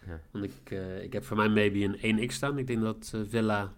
Ja. 0.06 0.20
Want 0.30 0.44
ik, 0.44 0.70
eh, 0.70 1.02
ik 1.02 1.12
heb 1.12 1.24
voor 1.24 1.36
mij 1.36 1.48
maybe 1.48 1.98
een 2.02 2.20
1x 2.28 2.34
staan. 2.34 2.58
Ik 2.58 2.66
denk 2.66 2.82
dat 2.82 3.10
eh, 3.14 3.20
Villa 3.24 3.72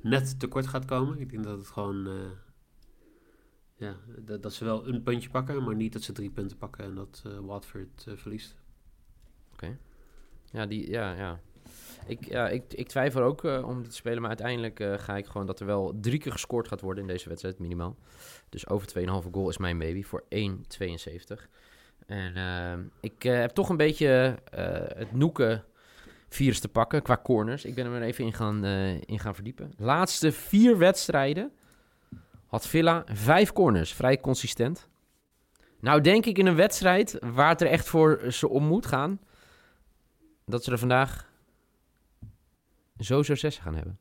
net 0.00 0.40
tekort 0.40 0.66
gaat 0.66 0.84
komen. 0.84 1.18
Ik 1.18 1.30
denk 1.30 1.44
dat 1.44 1.58
het 1.58 1.66
gewoon... 1.66 2.06
eh, 2.06 2.12
ja, 3.76 3.96
dat, 4.18 4.42
dat 4.42 4.52
ze 4.52 4.64
wel 4.64 4.88
een 4.88 5.02
puntje 5.02 5.30
pakken, 5.30 5.64
maar 5.64 5.74
niet 5.74 5.92
dat 5.92 6.02
ze 6.02 6.12
drie 6.12 6.30
punten 6.30 6.56
pakken 6.56 6.84
en 6.84 6.94
dat 6.94 7.22
Watford 7.40 8.06
verliest. 8.14 8.56
Ja, 10.50 10.66
die, 10.66 10.90
ja, 10.90 11.14
ja. 11.14 11.40
Ik, 12.06 12.24
ja, 12.24 12.48
ik, 12.48 12.72
ik 12.72 12.88
twijfel 12.88 13.22
ook 13.22 13.42
om 13.42 13.80
die 13.80 13.88
te 13.88 13.96
spelen, 13.96 14.20
maar 14.20 14.28
uiteindelijk 14.28 15.00
ga 15.00 15.16
ik 15.16 15.26
gewoon 15.26 15.46
dat 15.46 15.60
er 15.60 15.66
wel 15.66 15.98
drie 16.00 16.18
keer 16.18 16.32
gescoord 16.32 16.68
gaat 16.68 16.80
worden 16.80 17.02
in 17.02 17.08
deze 17.08 17.28
wedstrijd, 17.28 17.58
minimaal. 17.58 17.96
Dus 18.48 18.68
over 18.68 18.88
2,5 18.98 19.30
goal 19.30 19.48
is 19.48 19.58
mijn 19.58 19.78
baby 19.78 20.02
voor 20.02 20.24
1,72. 20.34 21.48
En 22.08 22.36
ehm, 22.36 22.82
ik 23.00 23.24
eh, 23.24 23.38
heb 23.38 23.50
toch 23.50 23.68
een 23.68 23.76
beetje 23.76 24.38
eh, 24.50 24.98
het 24.98 25.12
noeken 25.12 25.64
virus 26.28 26.60
te 26.60 26.68
pakken 26.68 27.02
qua 27.02 27.20
corners. 27.22 27.64
Ik 27.64 27.74
ben 27.74 27.84
er 27.84 27.90
maar 27.90 28.02
even 28.02 28.24
in 28.24 28.32
gaan, 28.32 28.64
eh, 28.64 29.00
in 29.00 29.18
gaan 29.18 29.34
verdiepen. 29.34 29.72
Laatste 29.76 30.32
vier 30.32 30.78
wedstrijden 30.78 31.52
had 32.46 32.66
Villa 32.66 33.04
vijf 33.06 33.52
corners. 33.52 33.92
Vrij 33.92 34.20
consistent. 34.20 34.88
Nou 35.80 36.00
denk 36.00 36.26
ik 36.26 36.38
in 36.38 36.46
een 36.46 36.56
wedstrijd 36.56 37.18
waar 37.20 37.48
het 37.48 37.60
er 37.60 37.66
echt 37.66 37.88
voor 37.88 38.32
ze 38.32 38.48
om 38.48 38.64
moet 38.64 38.86
gaan... 38.86 39.20
dat 40.44 40.64
ze 40.64 40.70
er 40.72 40.78
vandaag 40.78 41.30
sowieso 42.98 43.34
zes 43.34 43.58
gaan 43.58 43.74
hebben. 43.74 43.98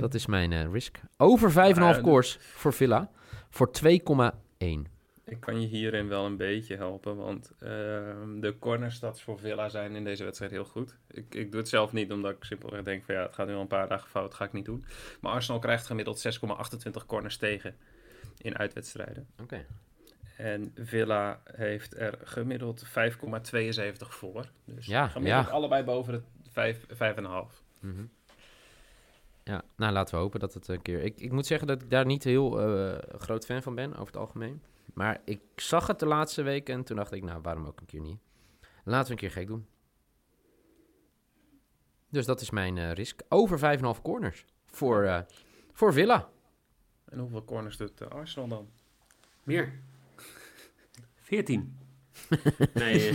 Dat 0.00 0.14
is 0.14 0.26
mijn 0.26 0.72
risk. 0.72 1.00
Over 1.16 1.50
5,5 1.50 1.54
Maar, 1.54 1.96
eh, 1.96 2.02
koers 2.02 2.38
voor 2.40 2.72
Villa. 2.72 3.10
Voor 3.50 3.70
2,1. 3.70 4.86
Ik 5.30 5.40
kan 5.40 5.60
je 5.60 5.66
hierin 5.66 6.08
wel 6.08 6.24
een 6.26 6.36
beetje 6.36 6.76
helpen, 6.76 7.16
want 7.16 7.52
ehm, 7.58 8.40
de 8.40 8.54
cornerstats 8.58 9.22
voor 9.22 9.38
Villa 9.38 9.68
zijn 9.68 9.94
in 9.94 10.04
deze 10.04 10.24
wedstrijd 10.24 10.52
heel 10.52 10.64
goed. 10.64 10.96
Ik, 11.10 11.34
ik 11.34 11.50
doe 11.50 11.60
het 11.60 11.68
zelf 11.68 11.92
niet, 11.92 12.12
omdat 12.12 12.30
ik 12.30 12.44
simpelweg 12.44 12.82
denk 12.82 13.04
van 13.04 13.14
ja, 13.14 13.22
het 13.22 13.34
gaat 13.34 13.46
nu 13.46 13.54
al 13.54 13.60
een 13.60 13.66
paar 13.66 13.88
dagen 13.88 14.08
fout, 14.08 14.34
ga 14.34 14.44
ik 14.44 14.52
niet 14.52 14.64
doen. 14.64 14.84
Maar 15.20 15.32
Arsenal 15.32 15.60
krijgt 15.60 15.86
gemiddeld 15.86 16.40
6,28 16.96 17.06
corners 17.06 17.36
tegen 17.36 17.76
in 18.38 18.58
uitwedstrijden. 18.58 19.26
Oké. 19.42 19.66
En 20.36 20.72
Villa 20.74 21.40
heeft 21.44 21.96
er 21.96 22.18
gemiddeld 22.24 22.86
5,72 22.86 22.90
voor. 23.98 24.46
Dus 24.64 24.86
Ja, 24.86 25.08
gemiddeld 25.08 25.46
ja. 25.46 25.52
allebei 25.52 25.84
boven 25.84 26.12
de 26.12 26.22
5, 26.50 26.86
5,5. 26.88 27.62
Mhm. 27.80 28.04
Ja, 29.44 29.62
nou 29.76 29.92
laten 29.92 30.14
we 30.14 30.20
hopen 30.20 30.40
dat 30.40 30.54
het 30.54 30.68
een 30.68 30.82
keer... 30.82 31.02
Ik, 31.02 31.20
ik 31.20 31.32
moet 31.32 31.46
zeggen 31.46 31.66
dat 31.66 31.82
ik 31.82 31.90
daar 31.90 32.06
niet 32.06 32.24
heel 32.24 32.60
eh, 32.60 33.18
groot 33.18 33.44
fan 33.44 33.62
van 33.62 33.74
ben, 33.74 33.92
over 33.92 34.06
het 34.06 34.16
algemeen. 34.16 34.62
Maar 34.94 35.20
ik 35.24 35.40
zag 35.56 35.86
het 35.86 35.98
de 35.98 36.06
laatste 36.06 36.42
weken 36.42 36.74
en 36.74 36.84
toen 36.84 36.96
dacht 36.96 37.12
ik, 37.12 37.22
nou, 37.22 37.40
waarom 37.42 37.66
ook 37.66 37.80
een 37.80 37.86
keer 37.86 38.00
niet? 38.00 38.20
Laten 38.84 39.06
we 39.06 39.12
een 39.12 39.18
keer 39.18 39.30
gek 39.30 39.46
doen. 39.46 39.66
Dus 42.08 42.26
dat 42.26 42.40
is 42.40 42.50
mijn 42.50 42.78
eh, 42.78 42.92
risk. 42.92 43.20
Over 43.28 43.78
5,5 43.96 44.02
corners 44.02 44.44
voor, 44.66 45.02
eh, 45.02 45.20
voor 45.72 45.92
Villa. 45.92 46.30
En 47.04 47.18
hoeveel 47.18 47.44
corners 47.44 47.76
doet 47.76 48.00
eh, 48.00 48.08
Arsenal 48.08 48.48
dan? 48.48 48.68
Meer. 49.42 49.80
14. 51.16 51.78
nee, 52.74 53.08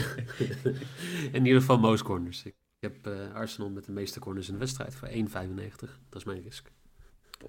in 1.37 1.45
ieder 1.45 1.59
geval 1.59 1.79
most 1.79 2.03
corners. 2.03 2.45
Ik 2.45 2.55
heb 2.79 3.07
eh, 3.07 3.33
Arsenal 3.33 3.69
met 3.69 3.85
de 3.85 3.91
meeste 3.91 4.19
corners 4.19 4.47
in 4.47 4.53
de 4.53 4.59
wedstrijd 4.59 4.95
voor 4.95 5.07
1,95. 5.07 5.13
Dat 6.09 6.19
is 6.19 6.23
mijn 6.23 6.41
risk. 6.41 6.71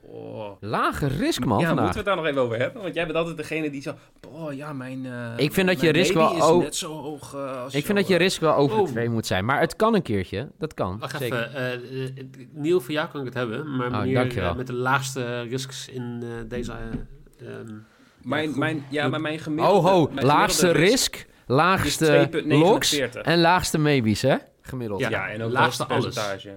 Oh. 0.03 0.51
Lage 0.61 1.07
risk, 1.07 1.45
man, 1.45 1.59
ja, 1.59 1.67
vandaag. 1.67 1.85
moeten 1.85 2.05
we 2.05 2.11
het 2.11 2.17
daar 2.17 2.17
nog 2.17 2.27
even 2.27 2.41
over 2.41 2.59
hebben? 2.59 2.83
Want 2.83 2.95
jij 2.95 3.05
bent 3.07 3.17
altijd 3.17 3.37
degene 3.37 3.71
die 3.71 3.83
zo... 3.83 3.95
Oh 4.29 4.53
ja, 4.53 4.73
mijn... 4.73 5.07
eh, 5.07 5.33
Ik 5.37 5.53
vind 5.53 5.67
dat 5.67 5.81
je 5.81 5.91
risk 5.91 6.15
wel 6.15 6.37
is 6.37 6.43
o- 6.43 6.59
net 6.61 6.77
zo 6.77 6.93
hoog 7.03 7.35
eh, 7.35 7.63
als 7.63 7.75
Ik 7.75 7.85
vind 7.85 7.99
dat 7.99 8.09
je 8.09 8.17
risk 8.17 8.41
wel 8.41 8.55
over 8.55 8.79
Oh. 8.79 8.87
2 8.89 9.09
moet 9.09 9.27
zijn. 9.27 9.45
Maar 9.45 9.61
het 9.61 9.77
kan 9.77 9.95
een 9.95 10.03
keertje. 10.03 10.49
Dat 10.59 10.75
kan. 10.75 10.99
Wacht 10.99 11.19
zeker. 11.19 11.39
even. 11.49 11.55
eh, 11.55 11.73
eh, 12.07 12.11
Niel, 12.53 12.81
voor 12.81 12.93
jou 12.93 13.09
kan 13.09 13.21
ik 13.21 13.27
het 13.27 13.35
hebben. 13.35 13.77
Maar 13.77 13.87
Oh, 13.93 13.99
meneer 14.01 14.39
eh, 14.43 14.55
met 14.57 14.67
de 14.67 14.73
laagste 14.73 15.41
risks 15.43 15.89
in 15.89 16.19
eh, 16.23 16.29
deze... 16.49 16.73
eh, 16.73 17.49
ehm, 17.49 17.75
Mijn, 18.23 18.49
goed. 18.49 18.57
mijn, 18.57 18.85
ja, 18.91 19.09
maar 19.09 19.21
mijn 19.21 19.39
gemiddelde... 19.39 19.79
Oh 19.79 19.85
ho, 19.85 20.11
mijn 20.13 20.27
laagste 20.27 20.71
risk, 20.71 21.27
laagste 21.47 22.29
is 22.33 22.43
2,49. 22.43 22.47
loks 22.47 22.99
en 23.23 23.41
laagste 23.41 23.79
maybes, 23.79 24.23
hè? 24.23 24.37
Gemiddeld. 24.63 25.01
Ja. 25.01 25.09
Ja, 25.11 25.29
en 25.29 25.43
ook 25.43 25.53
laagste 25.53 25.85
alles. 25.87 26.05
percentage. 26.05 26.51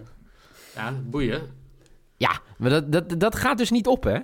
ja, 0.76 0.94
boeien. 1.04 1.58
Ja, 2.20 2.40
maar 2.58 2.70
dat, 2.70 2.92
dat, 2.92 3.20
dat 3.20 3.36
gaat 3.36 3.58
dus 3.58 3.72
niet 3.72 3.88
op, 3.88 4.04
hè? 4.04 4.20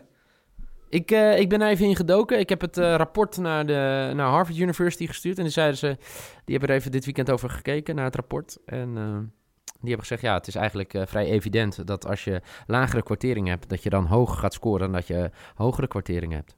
Ik, 0.89 1.11
eh, 1.11 1.39
ik 1.39 1.49
ben 1.49 1.61
er 1.61 1.69
even 1.69 1.85
in 1.85 1.95
gedoken. 1.95 2.39
Ik 2.39 2.49
heb 2.49 2.61
het 2.61 2.77
eh, 2.77 2.95
rapport 2.95 3.37
naar, 3.37 3.65
de, 3.65 4.11
naar 4.15 4.29
Harvard 4.29 4.57
University 4.57 5.07
gestuurd. 5.07 5.37
En 5.37 5.43
die 5.43 5.51
zeiden 5.51 5.77
ze, 5.77 5.97
die 6.45 6.57
hebben 6.57 6.69
er 6.69 6.75
even 6.75 6.91
dit 6.91 7.05
weekend 7.05 7.31
over 7.31 7.49
gekeken, 7.49 7.95
naar 7.95 8.05
het 8.05 8.15
rapport. 8.15 8.57
En 8.65 8.97
eh, 8.97 9.17
die 9.65 9.93
hebben 9.93 9.99
gezegd, 9.99 10.21
ja, 10.21 10.33
het 10.33 10.47
is 10.47 10.55
eigenlijk 10.55 10.93
vrij 11.05 11.25
evident 11.25 11.87
dat 11.87 12.07
als 12.07 12.23
je 12.23 12.41
lagere 12.67 13.03
kwartering 13.03 13.47
hebt, 13.47 13.69
dat 13.69 13.83
je 13.83 13.89
dan 13.89 14.05
hoger 14.05 14.37
gaat 14.37 14.53
scoren 14.53 14.79
dan 14.79 14.91
dat 14.91 15.07
je 15.07 15.31
hogere 15.55 15.87
kwartering 15.87 16.33
hebt. 16.33 16.55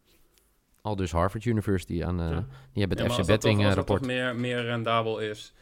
Al 0.81 0.95
dus 0.95 1.11
Harvard 1.11 1.45
University 1.45 2.03
aan, 2.03 2.17
Ja. 2.17 2.45
die 2.73 2.83
hebben 2.85 3.03
het 3.03 3.13
FC 3.13 3.25
Betting 3.25 3.65
als 3.65 3.75
dat 3.75 3.85
toch 3.85 3.95
rapport. 3.95 4.05
meer, 4.05 4.35
meer 4.35 4.61
rendabel 4.63 5.19
is... 5.19 5.53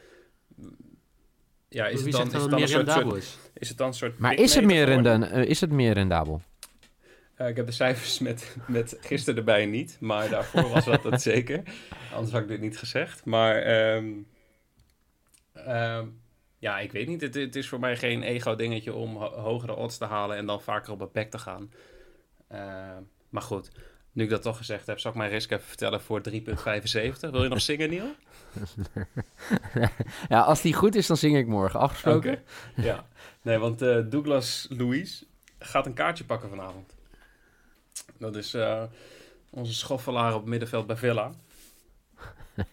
Ja, 1.70 1.88
is 1.88 2.02
het 2.02 2.12
dan, 2.12 2.26
is 2.28 2.34
het 2.34 2.50
dan 2.50 2.50
meer 2.50 2.62
een 2.62 2.68
soort, 2.68 2.86
rendabel 2.88 3.10
soort, 3.12 3.24
is? 3.24 3.38
is 3.54 3.70
het 3.70 3.78
dan 3.78 3.88
een 3.88 3.94
soort 3.94 4.18
Maar 4.20 4.34
is 4.34 4.56
het, 4.56 4.66
meer 4.66 4.86
bigmeter 4.86 5.12
renda- 5.12 5.30
eh, 5.30 5.50
is 5.50 5.62
het 5.62 5.72
meer 5.72 5.94
rendabel? 5.94 6.42
Eh, 7.36 7.48
ik 7.48 7.56
heb 7.56 7.66
de 7.66 7.72
cijfers 7.72 8.20
met, 8.20 8.56
met 8.68 8.98
gisteren 9.02 9.40
erbij 9.40 9.66
niet, 9.66 9.98
maar 10.00 10.30
daarvoor 10.30 10.70
was 10.70 10.86
dat 10.86 11.04
het 11.04 11.22
zeker. 11.32 11.64
Anders 12.14 12.32
had 12.32 12.42
ik 12.42 12.48
dit 12.48 12.62
niet 12.62 12.78
gezegd. 12.78 13.26
Maar 13.26 13.56
ehm, 13.62 14.06
ehm, 15.54 16.06
ja, 16.58 16.80
ik 16.80 16.92
weet 16.92 17.08
niet. 17.08 17.22
Het, 17.22 17.34
het 17.36 17.56
is 17.56 17.68
voor 17.68 17.80
mij 17.80 17.98
geen 17.98 18.24
ego-dingetje 18.24 18.94
om 18.94 19.16
ho- 19.18 19.40
hogere 19.40 19.76
odds 19.76 19.98
te 19.98 20.06
halen 20.06 20.38
en 20.38 20.46
dan 20.46 20.62
vaker 20.62 20.92
op 20.92 21.00
het 21.00 21.12
back 21.12 21.30
te 21.30 21.38
gaan. 21.38 21.72
Ehm, 22.48 23.02
maar 23.30 23.42
goed, 23.42 23.72
nu 24.16 24.24
ik 24.24 24.30
dat 24.30 24.42
toch 24.42 24.58
gezegd 24.58 24.88
heb, 24.88 25.00
zal 25.00 25.12
ik 25.12 25.18
mijn 25.18 25.30
risk 25.30 25.52
even 25.52 25.66
vertellen 25.66 26.02
voor 26.02 26.22
3,75. 26.30 26.34
Wil 27.20 27.44
je 27.44 27.50
nog 27.50 27.62
zingen, 27.62 27.90
Neil? 27.90 28.16
ja, 30.30 30.42
als 30.42 30.62
die 30.62 30.74
goed 30.74 30.96
is, 30.96 31.08
dan 31.08 31.18
zing 31.18 31.38
ik 31.38 31.48
morgen. 31.48 31.80
Afgesproken? 31.80 32.44
Ja, 32.76 33.06
nee, 33.42 33.58
want 33.58 33.82
eh, 33.82 33.98
Douglas 34.10 34.68
Louise 34.70 35.26
gaat 35.60 35.86
een 35.86 35.94
kaartje 35.94 36.24
pakken 36.24 36.50
vanavond. 36.50 36.96
Dat 38.18 38.36
is 38.36 38.54
eh, 38.54 38.84
onze 39.50 39.74
schoffelaar 39.74 40.36
op 40.36 40.46
middenveld 40.46 40.88
bij 40.88 40.98
Villa. 40.98 41.32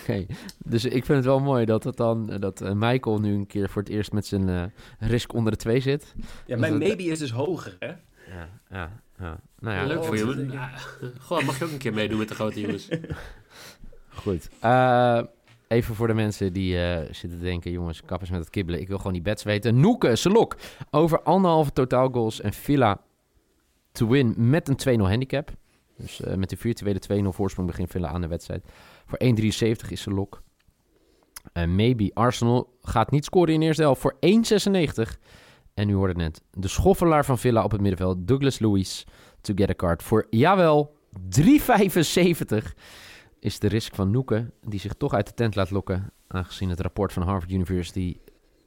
Oké, 0.00 0.26
dus 0.58 0.84
ik 0.84 1.04
vind 1.04 1.08
het 1.18 1.24
wel 1.24 1.40
mooi 1.40 1.64
dat, 1.64 1.84
het 1.84 1.96
dan, 1.96 2.26
dat 2.26 2.60
eh, 2.60 2.72
Michael 2.72 3.20
nu 3.20 3.34
een 3.34 3.46
keer 3.46 3.68
voor 3.68 3.82
het 3.82 3.90
eerst 3.90 4.12
met 4.12 4.26
zijn 4.26 4.72
risk 4.98 5.32
onder 5.32 5.52
de 5.52 5.58
twee 5.58 5.80
zit. 5.80 6.14
Ja, 6.46 6.56
mijn 6.56 6.72
Dat- 6.72 6.80
maybe 6.82 7.02
is 7.04 7.18
dus 7.18 7.30
hoger, 7.30 7.76
hè? 7.78 7.92
Ja, 8.34 8.48
ja, 8.70 9.02
ja. 9.20 9.40
Nou 9.58 9.76
ja, 9.76 9.86
Leuk 9.86 9.98
oh, 9.98 10.04
voor 10.04 10.16
je. 10.16 10.46
Ja, 10.50 10.70
Goh, 11.26 11.42
mag 11.42 11.58
je 11.58 11.64
ook 11.64 11.70
een 11.70 11.78
keer 11.78 11.94
meedoen 11.94 12.18
met 12.18 12.28
de 12.28 12.34
grote 12.34 12.60
jongens? 12.60 12.88
goed. 14.22 14.48
Eh, 14.60 15.22
even 15.68 15.94
voor 15.94 16.06
de 16.06 16.14
mensen 16.14 16.52
die 16.52 16.82
eh, 16.82 17.02
zitten 17.04 17.38
te 17.38 17.44
denken, 17.44 17.70
jongens, 17.70 18.02
kap 18.04 18.20
eens 18.20 18.30
met 18.30 18.40
het 18.40 18.50
kibbelen. 18.50 18.80
Ik 18.80 18.88
wil 18.88 18.96
gewoon 18.96 19.12
die 19.12 19.22
bets 19.22 19.42
weten. 19.42 19.80
Noeke, 19.80 20.16
Selok, 20.16 20.56
over 20.90 21.22
anderhalve 21.22 21.72
totaal 21.72 22.08
goals 22.08 22.40
en 22.40 22.52
Villa 22.52 23.00
to 23.92 24.08
win 24.08 24.34
met 24.36 24.84
een 24.86 25.00
2-0 25.00 25.02
handicap. 25.02 25.50
Dus 25.96 26.20
eh, 26.20 26.34
met 26.34 26.50
de 26.50 26.56
virtuele 26.56 27.00
2-0 27.22 27.28
voorsprong 27.28 27.68
begint 27.68 27.90
Villa 27.90 28.08
aan 28.08 28.20
de 28.20 28.28
wedstrijd. 28.28 28.64
Voor 29.06 29.18
1,73 29.24 29.88
is 29.88 30.00
Selok. 30.00 30.42
En 31.52 31.74
maybe 31.74 32.10
Arsenal 32.14 32.78
gaat 32.82 33.10
niet 33.10 33.24
scoren 33.24 33.54
in 33.54 33.60
de 33.60 33.66
eerste 33.66 33.82
helft 33.82 34.00
voor 34.00 34.14
1,96. 34.14 35.18
En 35.74 35.88
u 35.88 35.94
hoorde 35.94 36.14
net, 36.14 36.42
de 36.50 36.68
schoffelaar 36.68 37.24
van 37.24 37.38
Villa 37.38 37.64
op 37.64 37.70
het 37.70 37.80
middenveld, 37.80 38.26
Douglas 38.26 38.58
Luiz, 38.58 39.04
to 39.40 39.54
get 39.56 39.70
a 39.70 39.74
card 39.74 40.02
voor, 40.02 40.26
jawel, 40.30 40.96
3,75 41.12 41.46
is 43.38 43.58
de 43.58 43.68
risk 43.68 43.94
van 43.94 44.10
Noeke, 44.10 44.50
die 44.60 44.80
zich 44.80 44.92
toch 44.92 45.12
uit 45.12 45.26
de 45.26 45.34
tent 45.34 45.54
laat 45.54 45.70
lokken, 45.70 46.12
aangezien 46.26 46.68
het 46.68 46.80
rapport 46.80 47.12
van 47.12 47.22
Harvard 47.22 47.52
University, 47.52 48.16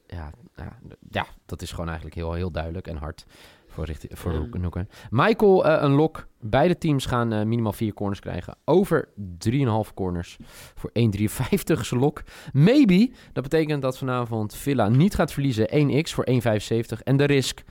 ja, 0.07 0.31
ja, 0.55 0.77
ja 1.09 1.25
dat 1.45 1.61
is 1.61 1.69
gewoon 1.69 1.85
eigenlijk 1.85 2.15
heel, 2.15 2.33
heel 2.33 2.51
duidelijk 2.51 2.87
en 2.87 2.97
hard 2.97 3.25
voor, 3.73 3.85
richting, 3.85 4.19
voor 4.19 4.31
Mm. 4.31 4.61
Noeke. 4.61 4.87
Michael, 5.09 5.65
eh, 5.65 5.81
een 5.81 5.91
lok. 5.91 6.27
Beide 6.39 6.77
teams 6.77 7.05
gaan 7.05 7.33
eh, 7.33 7.45
minimaal 7.45 7.73
vier 7.73 7.93
corners 7.93 8.19
krijgen. 8.19 8.55
Over 8.65 9.09
3,5 9.37 9.93
corners 9.93 10.37
voor 10.75 10.89
1,53 10.93 11.79
is 11.79 11.91
een 11.91 11.99
lok. 11.99 12.23
Maybe, 12.53 13.11
dat 13.33 13.43
betekent 13.43 13.81
dat 13.81 13.97
vanavond 13.97 14.55
Villa 14.55 14.89
niet 14.89 15.15
gaat 15.15 15.33
verliezen. 15.33 15.67
1x 15.67 16.13
voor 16.13 16.25
1,75. 16.29 17.03
En 17.03 17.17
de 17.17 17.23
risk, 17.23 17.61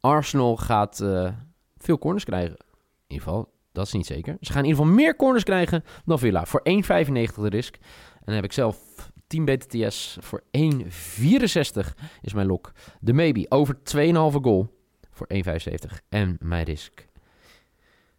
Arsenal 0.00 0.56
gaat 0.56 1.00
eh, 1.00 1.32
veel 1.76 1.98
corners 1.98 2.24
krijgen. 2.24 2.56
In 2.56 3.16
ieder 3.16 3.26
geval, 3.26 3.52
dat 3.72 3.86
is 3.86 3.92
niet 3.92 4.06
zeker. 4.06 4.36
Ze 4.40 4.52
gaan 4.52 4.62
in 4.62 4.68
ieder 4.68 4.82
geval 4.82 4.98
meer 4.98 5.16
corners 5.16 5.44
krijgen 5.44 5.84
dan 6.04 6.18
Villa. 6.18 6.46
Voor 6.46 6.60
1,95 6.62 7.34
de 7.34 7.48
risk. 7.48 7.74
En 8.14 8.24
dan 8.24 8.34
heb 8.34 8.44
ik 8.44 8.52
zelf 8.52 8.78
10 9.26 9.44
BTTS 9.44 10.16
voor 10.20 10.42
1,64 10.50 11.94
is 12.20 12.32
mijn 12.32 12.46
lok. 12.46 12.72
De 13.00 13.12
maybe 13.12 13.46
over 13.48 13.74
2,5 13.74 14.40
goal 14.42 14.78
voor 15.20 15.90
1,75. 15.92 15.98
En 16.08 16.36
mijn 16.40 16.64
risk. 16.64 17.06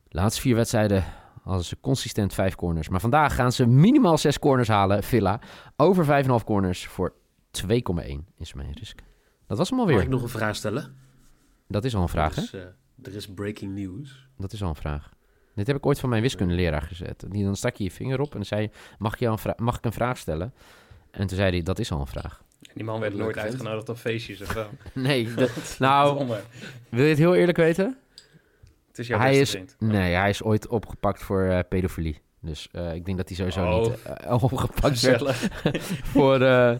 Laatste 0.10 0.42
vier 0.42 0.56
wedstrijden 0.56 1.04
hadden 1.44 1.66
ze 1.66 1.78
consistent 1.80 2.34
5 2.34 2.56
corners. 2.56 2.90
Maar 2.90 3.00
vandaag 3.00 3.36
gaan 3.36 3.52
ze 3.52 3.68
minimaal 3.68 4.18
6 4.18 4.40
corners 4.40 4.68
halen, 4.68 5.04
Villa. 5.04 5.40
Over 5.76 6.06
5,5 6.06 6.44
corners 6.46 6.88
voor 6.88 7.14
2,1 7.52 8.28
is 8.38 8.54
mijn 8.54 8.72
risk. 8.74 9.00
Dat 9.48 9.58
was 9.58 9.70
hem 9.70 9.78
Mag 9.78 9.88
alweer. 9.88 10.04
ik 10.04 10.10
nog 10.10 10.22
een 10.22 10.30
vraag 10.30 10.56
stellen? 10.56 10.96
Dat 11.68 11.86
is 11.86 11.96
al 11.96 12.02
een 12.02 12.10
vraag, 12.10 12.36
hè? 12.36 12.42
Dus, 12.42 12.54
eh, 12.54 12.62
er 13.04 13.16
is 13.16 13.34
breaking 13.34 13.74
news. 13.74 14.28
Dat 14.38 14.54
is 14.54 14.64
al 14.64 14.70
een 14.70 14.76
vraag. 14.76 15.10
Dit 15.56 15.68
heb 15.68 15.76
ik 15.76 15.86
ooit 15.86 16.00
van 16.00 16.10
mijn 16.10 16.22
wiskundeleraar 16.22 16.82
gezet. 16.82 17.26
Die 17.30 17.44
dan 17.44 17.56
stak 17.56 17.76
je 17.76 17.84
je 17.84 17.92
vinger 17.92 18.20
op 18.20 18.36
en 18.36 18.46
zei 18.46 18.62
je, 18.62 18.70
mag 18.98 19.20
jou 19.20 19.38
een 19.44 19.54
mag 19.58 19.78
ik 19.78 19.86
een 19.86 19.92
vraag 19.92 20.18
stellen? 20.18 20.54
En 21.12 21.28
toen 21.28 21.38
zei 21.38 21.50
hij, 21.52 21.62
dat 21.62 21.80
is 21.80 21.92
al 21.92 22.00
een 22.00 22.08
vraag. 22.08 22.44
Die 22.74 22.84
man 22.84 23.00
werd 23.00 23.14
nooit 23.14 23.38
uitgenodigd 23.38 23.90
op 23.90 23.98
feestjes 23.98 24.42
of 24.42 24.54
wel. 24.54 24.70
Nee, 24.94 25.34
de- 25.34 25.54
nou, 25.80 26.28
wil 26.90 27.04
je 27.04 27.10
het 27.10 27.18
heel 27.18 27.36
eerlijk 27.36 27.58
weten? 27.58 27.98
Het 28.88 29.00
is 29.00 29.08
jouw 29.08 29.20
hij 29.20 29.28
beste 29.30 29.42
is, 29.44 29.50
vriend. 29.52 29.76
nee, 29.92 30.14
hij 30.14 30.30
is 30.30 30.44
ooit 30.44 30.68
opgepakt 30.68 31.24
voor 31.24 31.44
eh, 31.44 31.60
pedofilie. 31.70 32.22
Dus 32.40 32.68
eh, 32.72 32.94
ik 32.94 33.06
denk 33.06 33.18
dat 33.18 33.28
hij 33.28 33.38
sowieso 33.38 33.62
Oh. 33.66 33.82
niet 33.86 34.02
eh, 34.04 34.44
opgepakt 34.44 35.02
werd 35.02 35.50
voor... 36.04 36.42
eh, 36.42 36.76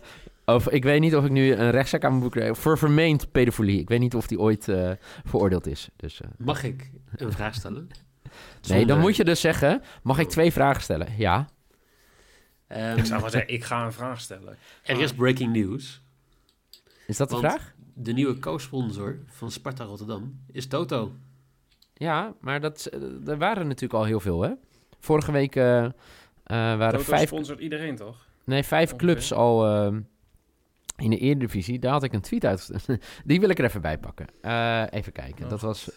of, 0.46 0.70
ik 0.70 0.84
weet 0.84 1.00
niet 1.00 1.16
of 1.16 1.26
ik 1.26 1.32
nu 1.32 1.54
een 1.54 1.72
rechtszaak 1.72 2.04
aan 2.04 2.10
mijn 2.10 2.24
boek 2.24 2.32
krijg. 2.32 2.58
Voor 2.58 2.78
vermeend 2.78 3.32
pedofilie. 3.32 3.80
Ik 3.80 3.90
weet 3.90 4.00
niet 4.00 4.16
of 4.16 4.30
hij 4.30 4.38
ooit 4.38 4.68
eh, 4.68 4.92
veroordeeld 5.26 5.68
is. 5.68 5.90
Dus, 5.96 6.22
eh, 6.22 6.28
Mag 6.38 6.64
ik 6.64 6.92
een 7.16 7.32
vraag 7.32 7.54
stellen? 7.56 7.88
nee, 8.68 8.86
dan 8.86 9.00
moet 9.00 9.16
je 9.16 9.24
dus 9.24 9.42
zeggen... 9.42 9.82
Mag 10.04 10.20
ik 10.20 10.30
twee 10.30 10.52
vragen 10.52 10.82
stellen? 10.82 11.08
Ja. 11.18 11.48
Ehm, 12.72 12.98
Ik 12.98 13.06
zou 13.06 13.22
maar 13.22 13.30
zeggen, 13.30 13.54
ik 13.54 13.64
ga 13.64 13.86
een 13.86 13.94
vraag 13.94 14.20
stellen. 14.22 14.58
er 14.84 15.00
is 15.02 15.14
breaking 15.14 15.54
news. 15.54 16.02
Is 17.08 17.18
dat 17.18 17.30
de 17.30 17.36
Want- 17.40 17.48
vraag? 17.48 17.74
De 17.94 18.12
nieuwe 18.14 18.40
co-sponsor 18.40 19.20
van 19.26 19.52
Sparta 19.52 19.84
Rotterdam 19.84 20.40
is 20.52 20.68
Toto. 20.68 21.16
Ja, 21.94 22.34
maar 22.40 22.60
dat, 22.62 22.86
eh, 22.86 23.28
er 23.28 23.38
waren 23.38 23.68
natuurlijk 23.68 23.94
al 23.94 24.06
heel 24.06 24.20
veel, 24.20 24.42
hè? 24.42 24.52
Vorige 25.00 25.32
week 25.32 25.56
eh, 25.56 25.84
eh, 25.84 25.92
waren 26.44 26.92
Toto 26.92 27.04
vijf, 27.04 27.28
sponsort 27.28 27.60
iedereen, 27.60 27.96
toch? 27.96 28.26
nee, 28.44 28.64
vijf 28.64 28.92
ongeveer. 28.92 29.08
clubs 29.08 29.34
al 29.34 29.66
eh, 29.66 29.98
in 30.98 31.10
de 31.10 31.18
Eredivisie. 31.18 31.80
Daar 31.80 31.92
had 31.92 32.04
ik 32.04 32.14
een 32.14 32.22
tweet 32.22 32.46
uit. 32.46 32.70
Die 33.26 33.40
wil 33.40 33.50
ik 33.50 33.60
er 33.60 33.66
even 33.66 33.82
bij 33.82 33.98
pakken. 33.98 34.28
Eh, 34.42 34.84
even 34.90 35.12
kijken. 35.12 35.44
Oh, 35.44 35.50
dat 35.50 35.62
was... 35.62 35.92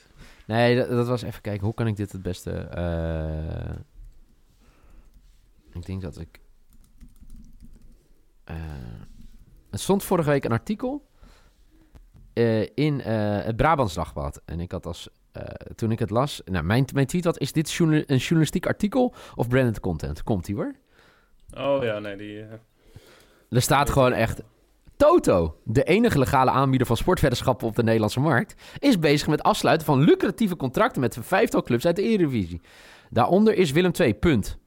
Nee, 0.47 0.76
dat, 0.76 0.88
dat 0.88 1.07
was 1.07 1.23
even 1.23 1.40
kijken. 1.40 1.64
Hoe 1.64 1.75
kan 1.75 1.87
ik 1.87 1.97
dit 1.97 2.12
het 2.12 2.23
beste... 2.23 2.50
eh, 2.50 3.76
ik 5.73 5.87
denk 5.87 6.02
dat 6.02 6.21
ik... 6.21 6.40
eh, 8.44 8.54
er 9.70 9.78
stond 9.78 10.02
vorige 10.02 10.30
week 10.30 10.44
een 10.44 10.52
artikel 10.52 11.06
eh, 12.32 12.62
in 12.62 13.00
eh, 13.00 13.44
het 13.44 13.56
Brabants 13.56 13.94
Dagblad. 13.94 14.42
En 14.44 14.60
ik 14.60 14.72
had 14.72 14.86
als... 14.86 15.08
eh, 15.32 15.42
toen 15.74 15.90
ik 15.90 15.98
het 15.98 16.10
las... 16.10 16.42
Nou, 16.44 16.64
mijn, 16.64 16.84
mijn 16.94 17.06
tweet 17.06 17.24
had... 17.24 17.38
Is 17.38 17.52
dit 17.52 17.78
een 17.78 18.16
journalistiek 18.16 18.66
artikel 18.66 19.14
of 19.34 19.48
branded 19.48 19.80
content? 19.80 20.22
Komt 20.22 20.48
ie 20.48 20.54
hoor. 20.54 20.74
Oh 21.56 21.82
ja, 21.82 21.98
nee, 21.98 22.16
die... 22.16 22.40
eh, 22.40 22.52
Er 23.50 23.62
staat 23.62 23.90
gewoon 23.90 24.12
echt... 24.12 24.42
Toto, 24.96 25.60
de 25.64 25.82
enige 25.84 26.18
legale 26.18 26.50
aanbieder 26.50 26.86
van 26.86 26.96
sportweddenschappen 26.96 27.66
op 27.66 27.76
de 27.76 27.82
Nederlandse 27.82 28.20
markt, 28.20 28.54
is 28.78 28.98
bezig 28.98 29.28
met 29.28 29.42
afsluiten 29.42 29.86
van 29.86 30.00
lucratieve 30.00 30.56
contracten 30.56 31.00
met 31.00 31.18
vijftal 31.20 31.62
clubs 31.62 31.86
uit 31.86 31.96
de 31.96 32.02
Eredivisie. 32.02 32.60
Daaronder 33.10 33.54
is 33.54 33.70
Willem 33.72 33.90
II, 34.00 34.14
punt. 34.14 34.58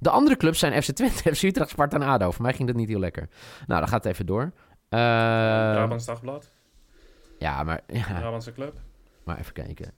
De 0.00 0.10
andere 0.10 0.36
clubs 0.36 0.58
zijn 0.58 0.82
FC 0.82 0.90
Twente, 0.90 1.22
FC 1.34 1.42
Utrecht, 1.42 1.70
Sparta 1.70 1.96
en 1.96 2.02
ADO. 2.08 2.30
Voor 2.30 2.42
mij 2.42 2.52
ging 2.52 2.68
dat 2.68 2.76
niet 2.76 2.88
heel 2.88 2.98
lekker. 2.98 3.28
Nou, 3.66 3.80
dan 3.80 3.88
gaat 3.88 4.04
het 4.04 4.12
even 4.12 4.26
door. 4.26 4.42
Eh, 4.42 4.98
Brabants 4.98 6.04
Dagblad, 6.06 6.50
ja, 7.38 7.62
maar, 7.62 7.80
ja, 7.86 8.02
Brabantse 8.18 8.52
club. 8.52 8.74
maar 9.24 9.38
even 9.38 9.52
kijken. 9.52 9.92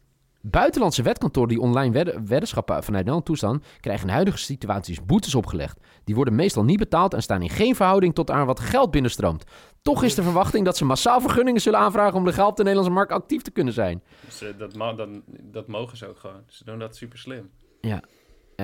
Buitenlandse 0.44 1.02
wetkantoren 1.02 1.48
die 1.48 1.60
online 1.60 1.92
wedden- 1.92 2.26
weddenschappen 2.26 2.74
vanuit 2.74 2.92
Nederland 2.92 3.24
toestaan, 3.24 3.62
krijgen 3.80 4.06
in 4.06 4.12
huidige 4.12 4.38
situaties 4.38 5.04
boetes 5.04 5.34
opgelegd. 5.34 5.78
Die 6.04 6.14
worden 6.14 6.34
meestal 6.34 6.64
niet 6.64 6.78
betaald 6.78 7.14
en 7.14 7.22
staan 7.22 7.42
in 7.42 7.50
geen 7.50 7.74
verhouding 7.76 8.14
tot 8.14 8.30
aan 8.30 8.46
wat 8.46 8.60
geld 8.60 8.90
binnenstroomt. 8.90 9.44
Toch 9.82 10.02
is 10.02 10.14
de 10.14 10.22
verwachting 10.22 10.64
dat 10.64 10.76
ze 10.76 10.84
massaal 10.84 11.20
vergunningen 11.20 11.60
zullen 11.60 11.78
aanvragen 11.78 12.14
om 12.18 12.24
legaal 12.24 12.48
op 12.48 12.56
de 12.56 12.62
Nederlandse 12.62 12.94
markt 12.94 13.12
actief 13.12 13.42
te 13.42 13.50
kunnen 13.50 13.72
zijn. 13.72 14.02
Dat, 14.58 15.08
dat 15.42 15.66
mogen 15.68 15.96
ze 15.96 16.08
ook 16.08 16.18
gewoon. 16.18 16.42
Ze 16.46 16.64
doen 16.64 16.78
dat 16.78 16.96
super 16.96 17.18
slim. 17.18 17.50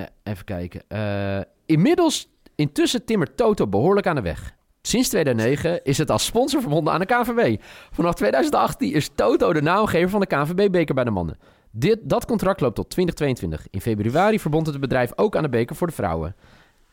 Eh, 0.02 0.32
even 0.32 0.44
kijken. 0.44 0.82
Eh, 0.88 1.40
inmiddels, 1.66 2.28
intussen 2.54 3.04
timmert 3.04 3.36
Toto 3.36 3.66
behoorlijk 3.66 4.06
aan 4.06 4.14
de 4.14 4.20
weg. 4.22 4.56
Sinds 4.82 5.08
2009 5.08 5.84
is 5.84 5.98
het 5.98 6.10
als 6.10 6.24
sponsor 6.24 6.60
verbonden 6.60 6.92
aan 6.92 7.00
de 7.00 7.06
KNVB. 7.06 7.62
Vanaf 7.90 8.14
2018 8.14 8.92
is 8.92 9.08
Toto 9.14 9.52
de 9.52 9.62
naamgever 9.62 10.08
van 10.10 10.20
de 10.20 10.26
KNVB-beker 10.26 10.94
bij 10.94 11.04
de 11.04 11.10
mannen. 11.10 11.38
Dit, 11.70 11.98
dat 12.02 12.24
contract 12.26 12.60
loopt 12.60 12.74
tot 12.74 12.90
2022. 12.90 13.66
In 13.70 13.80
februari 13.80 14.40
verbond 14.40 14.66
het 14.66 14.80
bedrijf 14.80 15.12
ook 15.16 15.36
aan 15.36 15.42
de 15.42 15.48
beker 15.48 15.76
voor 15.76 15.86
de 15.86 15.92
vrouwen. 15.92 16.34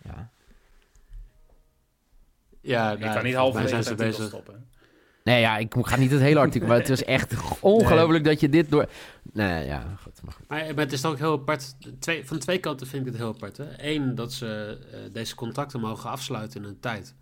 Ja. 0.03 0.29
Ja, 2.62 2.91
Je 2.91 2.97
nou, 2.97 3.13
kan 3.13 3.24
niet 3.24 3.35
halverwege 3.35 3.69
zijn 3.69 3.83
ze 3.83 3.95
bezig. 3.95 4.27
stoppen. 4.27 4.67
Nee, 5.25 5.39
ja, 5.39 5.58
ik 5.58 5.74
ga 5.82 5.96
niet 5.96 6.12
het 6.12 6.20
hele 6.22 6.39
artikel, 6.39 6.67
maar 6.67 6.77
het 6.77 6.89
is 6.89 7.03
echt 7.03 7.34
ongelooflijk 7.62 8.24
dat 8.24 8.39
je 8.39 8.50
dit 8.50 8.70
door... 8.72 8.89
Nee, 9.33 9.66
ja, 9.66 9.83
goed. 10.01 10.22
Maar 10.24 10.33
goed. 10.33 10.48
Maar, 10.48 10.59
maar 10.66 10.83
het 10.83 10.92
is 10.92 11.01
toch 11.01 11.11
ook 11.11 11.18
heel 11.18 11.31
apart. 11.33 11.75
Twee, 12.00 12.25
van 12.27 12.38
twee 12.40 12.57
kanten 12.57 12.88
vind 12.88 13.05
ik 13.05 13.11
het 13.11 13.22
heel 13.22 13.33
apart. 13.33 13.57
Hè? 13.57 13.66
Eén, 13.77 14.16
dat 14.16 14.33
ze 14.33 14.77
eh, 14.92 15.00
deze 15.14 15.35
contracten 15.35 15.79
mogen 15.79 16.09
afsluiten 16.09 16.61
in 16.64 16.68
een 16.68 16.79
tijd 16.79 17.16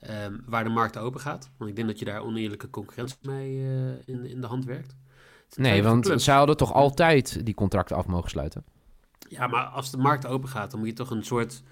ehm, 0.00 0.32
waar 0.46 0.64
de 0.64 0.70
markt 0.70 0.98
open 0.98 1.20
gaat. 1.20 1.50
Want 1.56 1.70
ik 1.70 1.76
denk 1.76 1.88
dat 1.88 1.98
je 1.98 2.04
daar 2.04 2.22
oneerlijke 2.22 2.70
concurrentie 2.70 3.16
mee 3.22 3.58
eh, 3.58 4.14
in, 4.14 4.24
in 4.26 4.40
de 4.40 4.46
hand 4.46 4.64
werkt. 4.64 4.94
Ten 5.48 5.62
Nee, 5.62 5.82
want 5.82 6.04
clubs. 6.04 6.24
zij 6.24 6.34
hadden 6.36 6.56
toch 6.56 6.72
altijd 6.72 7.44
die 7.46 7.54
contracten 7.54 7.96
af 7.96 8.06
mogen 8.06 8.30
sluiten? 8.30 8.64
Ja, 9.28 9.46
maar 9.46 9.64
als 9.64 9.90
de 9.90 9.96
markt 9.98 10.26
open 10.26 10.48
gaat, 10.48 10.70
dan 10.70 10.80
moet 10.80 10.88
je 10.88 10.94
toch 10.94 11.10
een 11.10 11.24
soort 11.24 11.62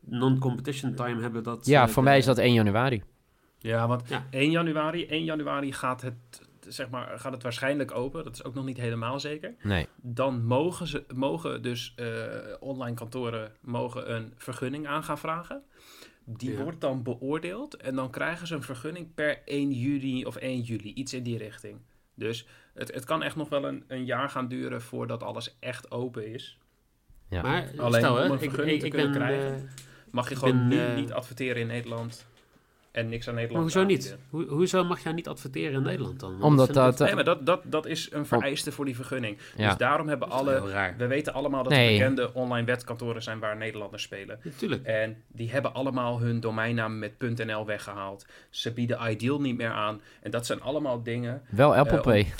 non-competition 0.00 0.94
time 0.94 1.22
hebben. 1.22 1.42
Dat, 1.42 1.66
Ja, 1.66 1.82
eh, 1.82 1.88
voor 1.88 2.02
de- 2.02 2.08
mij 2.08 2.18
is 2.18 2.24
dat 2.24 2.38
1 2.38 2.52
januari. 2.52 3.02
Ja, 3.70 3.88
want 3.88 4.08
Ja. 4.08 4.26
1 4.30 4.50
januari, 4.50 5.06
1 5.06 5.24
januari 5.24 5.72
gaat 5.72 6.00
het, 6.02 6.14
zeg 6.68 6.88
maar, 6.90 7.18
gaat 7.18 7.32
het 7.32 7.42
waarschijnlijk 7.42 7.94
open. 7.94 8.24
Dat 8.24 8.34
is 8.34 8.44
ook 8.44 8.54
nog 8.54 8.64
niet 8.64 8.76
helemaal 8.76 9.20
zeker. 9.20 9.54
Nee. 9.62 9.86
Dan 9.96 10.44
mogen, 10.44 10.86
ze, 10.86 11.04
mogen 11.14 11.62
dus 11.62 11.92
eh, 11.96 12.06
online 12.60 12.94
kantoren 12.96 13.52
mogen 13.60 14.14
een 14.14 14.32
vergunning 14.36 14.86
aan 14.86 15.04
gaan 15.04 15.18
vragen. 15.18 15.62
Die 16.24 16.52
Ja. 16.52 16.62
wordt 16.62 16.80
dan 16.80 17.02
beoordeeld 17.02 17.76
en 17.76 17.94
dan 17.94 18.10
krijgen 18.10 18.46
ze 18.46 18.54
een 18.54 18.62
vergunning 18.62 19.14
per 19.14 19.42
1 19.44 19.72
juni 19.72 20.24
of 20.24 20.36
1 20.36 20.60
juli. 20.60 20.92
Iets 20.92 21.14
in 21.14 21.22
die 21.22 21.38
richting. 21.38 21.78
Dus 22.14 22.46
het, 22.74 22.94
het 22.94 23.04
kan 23.04 23.22
echt 23.22 23.36
nog 23.36 23.48
wel 23.48 23.64
een, 23.64 23.84
een 23.88 24.04
jaar 24.04 24.28
gaan 24.30 24.48
duren 24.48 24.82
voordat 24.82 25.22
alles 25.22 25.56
echt 25.60 25.90
open 25.90 26.26
is. 26.32 26.58
Ja. 27.28 27.42
Maar 27.42 27.70
Alleen 27.76 28.00
stel, 28.00 28.12
om 28.12 28.18
hè, 28.18 28.24
een 28.24 28.32
ik, 28.32 28.38
vergunning 28.40 28.74
ik, 28.74 28.80
te 28.80 28.86
ik 28.86 28.92
kunnen 28.92 29.12
ben... 29.12 29.20
krijgen. 29.20 29.54
eh, 29.54 29.84
Mag 30.10 30.28
je 30.28 30.36
gewoon 30.36 30.68
ben, 30.68 30.78
nu 30.78 30.78
eh, 30.86 30.94
niet 30.96 31.12
adverteren 31.12 31.60
in 31.60 31.66
Nederland 31.66 32.26
en 32.94 33.08
niks 33.08 33.28
aan 33.28 33.34
maar 33.34 33.42
Nederland 33.42 33.72
hoezo 33.72 33.88
niet? 33.88 34.16
hoezo 34.30 34.84
mag 34.84 35.02
jij 35.02 35.12
niet 35.12 35.28
adverteren 35.28 35.72
in 35.72 35.82
Nederland 35.82 36.20
dan? 36.20 36.30
Want 36.30 36.42
Omdat 36.42 36.74
dat... 36.74 36.98
Nee, 36.98 37.14
maar 37.14 37.24
dat, 37.24 37.46
dat, 37.46 37.60
dat 37.64 37.86
is 37.86 38.08
een 38.12 38.26
vereiste 38.26 38.72
voor 38.72 38.84
die 38.84 38.94
vergunning. 38.94 39.38
ja. 39.56 39.68
Dus 39.68 39.76
daarom 39.76 40.08
hebben 40.08 40.28
heel 40.28 40.36
alle... 40.36 40.70
raar. 40.70 40.94
We 40.98 41.06
weten 41.06 41.32
allemaal 41.34 41.62
dat 41.62 41.72
Nee. 41.72 41.86
er 41.92 41.98
bekende 41.98 42.34
online 42.34 42.66
wetkantoren 42.66 43.22
zijn 43.22 43.38
waar 43.38 43.56
Nederlanders 43.56 44.02
spelen. 44.02 44.40
Natuurlijk. 44.44 44.84
En 44.84 45.22
die 45.26 45.50
hebben 45.50 45.74
allemaal 45.74 46.20
hun 46.20 46.40
domeinnaam 46.40 46.98
met 46.98 47.12
.nl 47.18 47.66
weggehaald. 47.66 48.26
Ze 48.50 48.72
bieden 48.72 49.10
Ideal 49.10 49.40
niet 49.40 49.56
meer 49.56 49.70
aan. 49.70 50.00
En 50.22 50.30
dat 50.30 50.46
zijn 50.46 50.60
allemaal 50.62 51.02
dingen... 51.02 51.42
Wel 51.50 51.74
Apple 51.76 51.96
Eh, 51.96 52.02
Pay. 52.02 52.32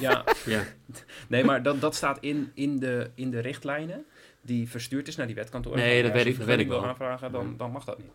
Ja, 0.00 0.24
Ja. 0.46 0.62
nee, 1.28 1.44
maar 1.44 1.62
dat, 1.62 1.80
dat 1.80 1.94
staat 1.94 2.18
in, 2.20 2.50
in, 2.54 2.78
de, 2.78 3.10
in 3.14 3.30
de 3.30 3.40
richtlijnen 3.40 4.04
die 4.40 4.68
verstuurd 4.70 5.08
is 5.08 5.16
naar 5.16 5.26
die 5.26 5.34
wetkantoren. 5.34 5.78
Nee, 5.78 6.02
dat 6.02 6.10
ja, 6.10 6.16
weet 6.16 6.26
ik- 6.26 6.38
dat 6.38 6.46
weet 6.46 6.58
ik 6.58 6.68
wel. 6.68 6.80
wil 6.80 6.88
aanvragen, 6.88 7.32
dan, 7.32 7.54
dan 7.56 7.70
mag 7.70 7.84
dat 7.84 7.98
niet. 7.98 8.10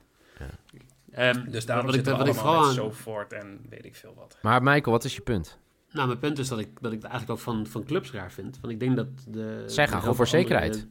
Ehm, 1.18 1.50
Dus 1.52 1.66
daarom 1.66 1.86
wat 1.86 1.96
ik, 1.96 2.06
wat 2.06 2.28
ik 2.28 2.34
vooral 2.34 2.64
aan, 2.66 2.74
zo 2.74 2.92
voort 2.92 3.34
en 3.34 3.60
weet 3.70 3.86
ik 3.86 3.96
veel 3.96 4.14
wat. 4.16 4.38
Maar 4.42 4.64
Michael, 4.64 4.92
wat 4.92 5.04
is 5.04 5.16
je 5.16 5.22
punt? 5.22 5.60
Nou, 5.92 6.08
mijn 6.08 6.20
punt 6.20 6.40
is 6.40 6.48
dat 6.48 6.60
ik, 6.60 6.68
dat 6.82 6.92
ik 6.92 7.02
het 7.02 7.10
eigenlijk 7.12 7.40
ook 7.40 7.46
van, 7.46 7.68
van 7.68 7.84
clubs 7.84 8.12
raar 8.12 8.32
vind. 8.32 8.60
Want 8.62 8.74
ik 8.74 8.80
denk 8.80 8.96
dat 8.96 9.08
de... 9.28 9.64
Zij 9.66 9.88
gaan 9.88 10.00
gewoon 10.00 10.16
voor 10.16 10.28
zekerheid. 10.28 10.88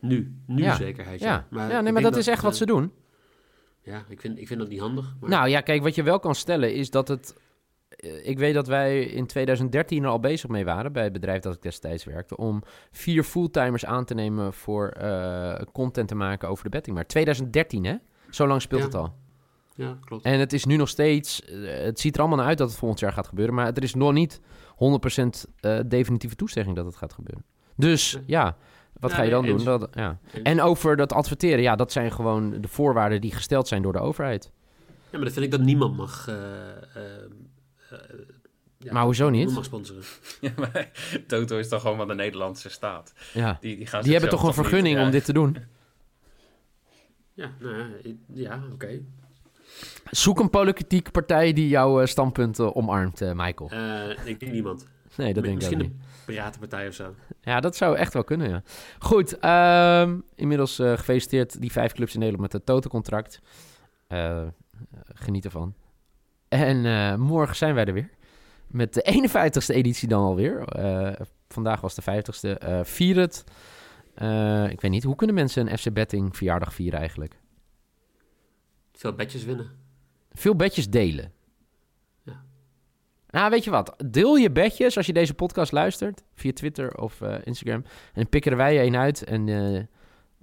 Nu, 0.00 0.34
nu 0.46 0.62
Ja. 0.62 0.74
zekerheid, 0.74 1.20
Ja, 1.20 1.26
ja. 1.26 1.32
ja, 1.34 1.46
Maar 1.50 1.68
nee, 1.68 1.86
ik 1.86 1.92
maar 1.92 2.02
dat 2.02 2.16
is 2.16 2.26
echt 2.26 2.42
wat 2.42 2.56
ze 2.56 2.66
doen. 2.66 2.92
Ja, 3.82 4.04
ik 4.08 4.20
vind, 4.20 4.38
ik 4.38 4.46
vind 4.46 4.60
dat 4.60 4.68
niet 4.68 4.80
handig. 4.80 5.14
Maar 5.20 5.30
Nou 5.30 5.48
ja, 5.48 5.60
kijk, 5.60 5.82
wat 5.82 5.94
je 5.94 6.02
wel 6.02 6.18
kan 6.18 6.34
stellen 6.34 6.74
is 6.74 6.90
dat 6.90 7.08
het... 7.08 7.34
eh, 7.88 8.28
Ik 8.28 8.38
weet 8.38 8.54
dat 8.54 8.66
wij 8.66 9.02
in 9.04 9.26
2013 9.26 10.02
er 10.04 10.08
al 10.10 10.20
bezig 10.20 10.50
mee 10.50 10.64
waren 10.64 10.92
bij 10.92 11.04
het 11.04 11.12
bedrijf 11.12 11.42
dat 11.42 11.54
ik 11.54 11.62
destijds 11.62 12.04
werkte... 12.04 12.36
om 12.36 12.62
vier 12.90 13.22
fulltimers 13.22 13.84
aan 13.84 14.04
te 14.04 14.14
nemen 14.14 14.52
voor 14.52 14.88
eh, 14.88 15.54
content 15.72 16.08
te 16.08 16.14
maken 16.14 16.48
over 16.48 16.64
de 16.64 16.70
betting. 16.70 16.96
Maar 16.96 17.06
2013, 17.06 17.84
hè? 17.84 17.94
Zo 18.30 18.46
lang 18.46 18.62
speelt 18.62 18.80
Ja. 18.80 18.86
het 18.86 18.96
al. 18.96 19.14
Ja, 19.74 19.98
klopt. 20.04 20.24
En 20.24 20.38
het 20.38 20.52
is 20.52 20.64
nu 20.64 20.76
nog 20.76 20.88
steeds... 20.88 21.44
eh, 21.44 21.84
het 21.84 22.00
ziet 22.00 22.14
er 22.14 22.20
allemaal 22.20 22.38
naar 22.38 22.46
uit 22.48 22.58
dat 22.58 22.68
het 22.68 22.78
volgend 22.78 23.00
jaar 23.00 23.12
gaat 23.12 23.26
gebeuren... 23.28 23.54
maar 23.54 23.66
er 23.72 23.82
is 23.82 23.94
nog 23.94 24.12
niet 24.12 24.40
100% 24.40 24.42
eh, 25.60 25.78
definitieve 25.86 26.36
toezegging 26.36 26.76
dat 26.76 26.84
het 26.84 26.96
gaat 26.96 27.12
gebeuren. 27.12 27.44
Dus 27.76 28.14
Nee. 28.14 28.22
ja, 28.26 28.56
wat 28.92 29.10
Ja, 29.10 29.16
ga 29.16 29.22
je 29.22 29.30
dan 29.30 29.44
nee, 29.44 29.54
doen? 29.54 29.64
Dat, 29.64 29.88
ja. 29.92 30.18
En 30.42 30.60
over 30.60 30.96
dat 30.96 31.12
adverteren, 31.12 31.62
ja, 31.62 31.76
dat 31.76 31.92
zijn 31.92 32.12
gewoon 32.12 32.60
de 32.60 32.68
voorwaarden 32.68 33.20
die 33.20 33.32
gesteld 33.32 33.68
zijn 33.68 33.82
door 33.82 33.92
de 33.92 33.98
overheid. 33.98 34.50
Ja, 34.86 34.92
maar 35.10 35.20
dan 35.24 35.30
vind 35.32 35.44
ik 35.44 35.50
dat 35.50 35.60
niemand 35.60 35.96
mag... 35.96 36.28
eh, 36.28 36.34
ja, 38.78 38.92
Maar 38.92 39.04
hoezo 39.04 39.24
niet? 39.30 39.34
niemand 39.46 39.56
mag 39.56 39.64
sponsoren. 39.64 40.02
Ja, 40.40 40.52
maar 40.56 40.90
Toto 41.26 41.58
is 41.58 41.68
toch 41.68 41.80
gewoon 41.80 41.96
van 41.96 42.08
de 42.08 42.14
Nederlandse 42.14 42.68
staat. 42.68 43.12
Ja. 43.32 43.56
Die, 43.60 43.76
die, 43.76 43.86
gaan 43.86 44.02
Die 44.02 44.12
hebben 44.12 44.30
toch 44.30 44.40
een 44.40 44.46
niet- 44.46 44.54
vergunning 44.56 44.96
ja. 44.98 45.04
om 45.04 45.10
dit 45.10 45.24
te 45.24 45.32
doen? 45.32 45.56
Ja, 47.34 47.50
nou 47.58 47.84
ja 48.32 48.62
oké. 48.72 49.00
Zoek 50.10 50.40
een 50.40 50.50
politieke 50.50 51.10
partij 51.10 51.52
die 51.52 51.68
jouw 51.68 52.00
eh, 52.00 52.06
standpunten 52.06 52.74
omarmt, 52.76 53.20
eh, 53.20 53.32
Michael. 53.34 53.70
Eh, 53.70 54.26
ik 54.26 54.40
denk 54.40 54.52
niemand. 54.52 54.86
Nee, 55.16 55.34
dat 55.34 55.44
denk 55.44 55.56
ik 55.56 55.62
ook 55.64 55.70
Misschien 55.70 55.78
niet. 55.78 55.90
een 55.90 56.24
piratenpartij 56.26 56.88
of 56.88 56.94
zo. 56.94 57.14
Ja, 57.40 57.60
dat 57.60 57.76
zou 57.76 57.96
echt 57.96 58.12
wel 58.12 58.24
kunnen, 58.24 58.48
ja. 58.50 58.62
Goed, 58.98 59.38
ehm, 59.38 60.18
inmiddels 60.34 60.78
eh, 60.78 60.92
gefeliciteerd 60.92 61.60
die 61.60 61.72
vijf 61.72 61.92
clubs 61.92 62.12
in 62.14 62.18
Nederland 62.20 62.42
met 62.44 62.52
het 62.52 62.66
Toto-contract. 62.66 63.40
Eh, 64.06 64.42
geniet 65.14 65.44
ervan. 65.44 65.74
En 66.48 66.86
eh, 66.86 67.14
morgen 67.14 67.56
zijn 67.56 67.74
wij 67.74 67.84
er 67.84 67.92
weer. 67.92 68.10
Met 68.66 68.94
de 68.94 69.02
51ste 69.02 69.74
editie 69.74 70.08
dan 70.08 70.22
alweer. 70.22 70.62
Eh 70.64 71.12
vandaag 71.48 71.80
was 71.80 71.94
de 71.94 72.02
50ste. 72.02 72.58
Eh 72.58 72.80
vier 72.82 73.16
het. 73.16 73.44
Eh, 74.14 74.70
ik 74.70 74.80
weet 74.80 74.90
niet, 74.90 75.04
hoe 75.04 75.16
kunnen 75.16 75.36
mensen 75.36 75.70
een 75.70 75.78
FC 75.78 75.92
Betting 75.92 76.36
verjaardag 76.36 76.74
vieren 76.74 76.98
eigenlijk? 76.98 77.39
Veel 79.00 79.12
bedjes 79.12 79.44
winnen. 79.44 79.70
Veel 80.32 80.56
bedjes 80.56 80.90
delen. 80.90 81.32
Ja. 82.22 82.44
Nou, 83.30 83.50
weet 83.50 83.64
je 83.64 83.70
wat? 83.70 83.94
Deel 84.06 84.36
je 84.36 84.50
bedjes 84.50 84.96
als 84.96 85.06
je 85.06 85.12
deze 85.12 85.34
podcast 85.34 85.72
luistert. 85.72 86.22
Via 86.34 86.52
Twitter 86.52 86.96
of 86.98 87.20
eh, 87.20 87.36
Instagram. 87.44 87.84
En 88.12 88.28
pikken 88.28 88.56
wij 88.56 88.78
er 88.78 88.86
een 88.86 88.96
uit. 88.96 89.24
En 89.24 89.48
eh, 89.48 89.82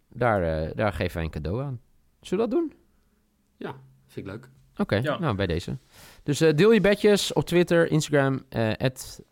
daar, 0.09 0.63
eh, 0.63 0.71
daar 0.75 0.93
geven 0.93 1.15
wij 1.15 1.23
een 1.23 1.29
cadeau 1.29 1.61
aan. 1.63 1.81
Zullen 2.21 2.45
we 2.45 2.51
dat 2.51 2.59
doen? 2.59 2.73
Vind 4.07 4.25
ik 4.27 4.33
leuk. 4.33 4.49
Oké, 4.77 4.95
Ja. 4.95 5.19
nou 5.19 5.35
bij 5.35 5.47
deze. 5.47 5.77
Dus 6.23 6.41
eh, 6.41 6.53
deel 6.55 6.71
je 6.71 6.81
bedjes 6.81 7.33
op 7.33 7.45
Twitter, 7.45 7.91
Instagram, 7.91 8.43
eh 8.49 8.89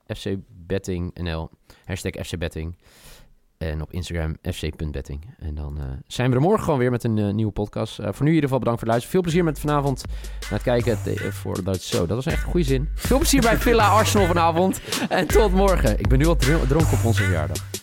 FCBettingNL, 0.08 1.50
hashtag 1.86 2.26
FCBetting. 2.26 2.78
En 3.72 3.82
op 3.82 3.92
Instagram 3.92 4.38
fc.betting. 4.42 5.36
En 5.40 5.56
dan 5.56 5.78
eh, 5.78 5.84
zijn 6.08 6.30
we 6.30 6.36
er 6.36 6.42
morgen 6.42 6.64
gewoon 6.64 6.80
weer 6.80 6.92
met 6.92 7.04
een 7.04 7.18
eh, 7.18 7.34
nieuwe 7.34 7.52
podcast. 7.52 8.00
Eh, 8.00 8.06
voor 8.12 8.24
nu 8.26 8.30
in 8.30 8.36
ieder 8.36 8.44
geval 8.44 8.60
bedankt 8.60 8.80
voor 8.80 8.90
het 8.94 8.98
luisteren. 8.98 9.10
Veel 9.10 9.22
plezier 9.22 9.44
met 9.44 9.60
vanavond 9.60 10.04
naar 10.40 10.50
het 10.50 10.62
kijken. 10.62 10.98
voor 11.34 11.64
dat, 11.64 11.82
zo, 11.82 12.06
dat 12.06 12.16
was 12.16 12.26
echt 12.26 12.44
een 12.44 12.50
goede 12.52 12.66
zin. 12.66 12.90
Veel 12.96 13.18
plezier 13.18 13.42
bij 13.42 13.58
Villa 13.58 13.88
Arsenal 13.88 14.28
vanavond. 14.28 14.82
En 15.10 15.28
tot 15.28 15.52
morgen. 15.52 16.00
Ik 16.00 16.08
ben 16.08 16.18
nu 16.18 16.26
al 16.26 16.36
dron- 16.36 16.68
dronken 16.68 16.98
op 16.98 17.06
onze 17.06 17.24
verjaardag. 17.24 17.75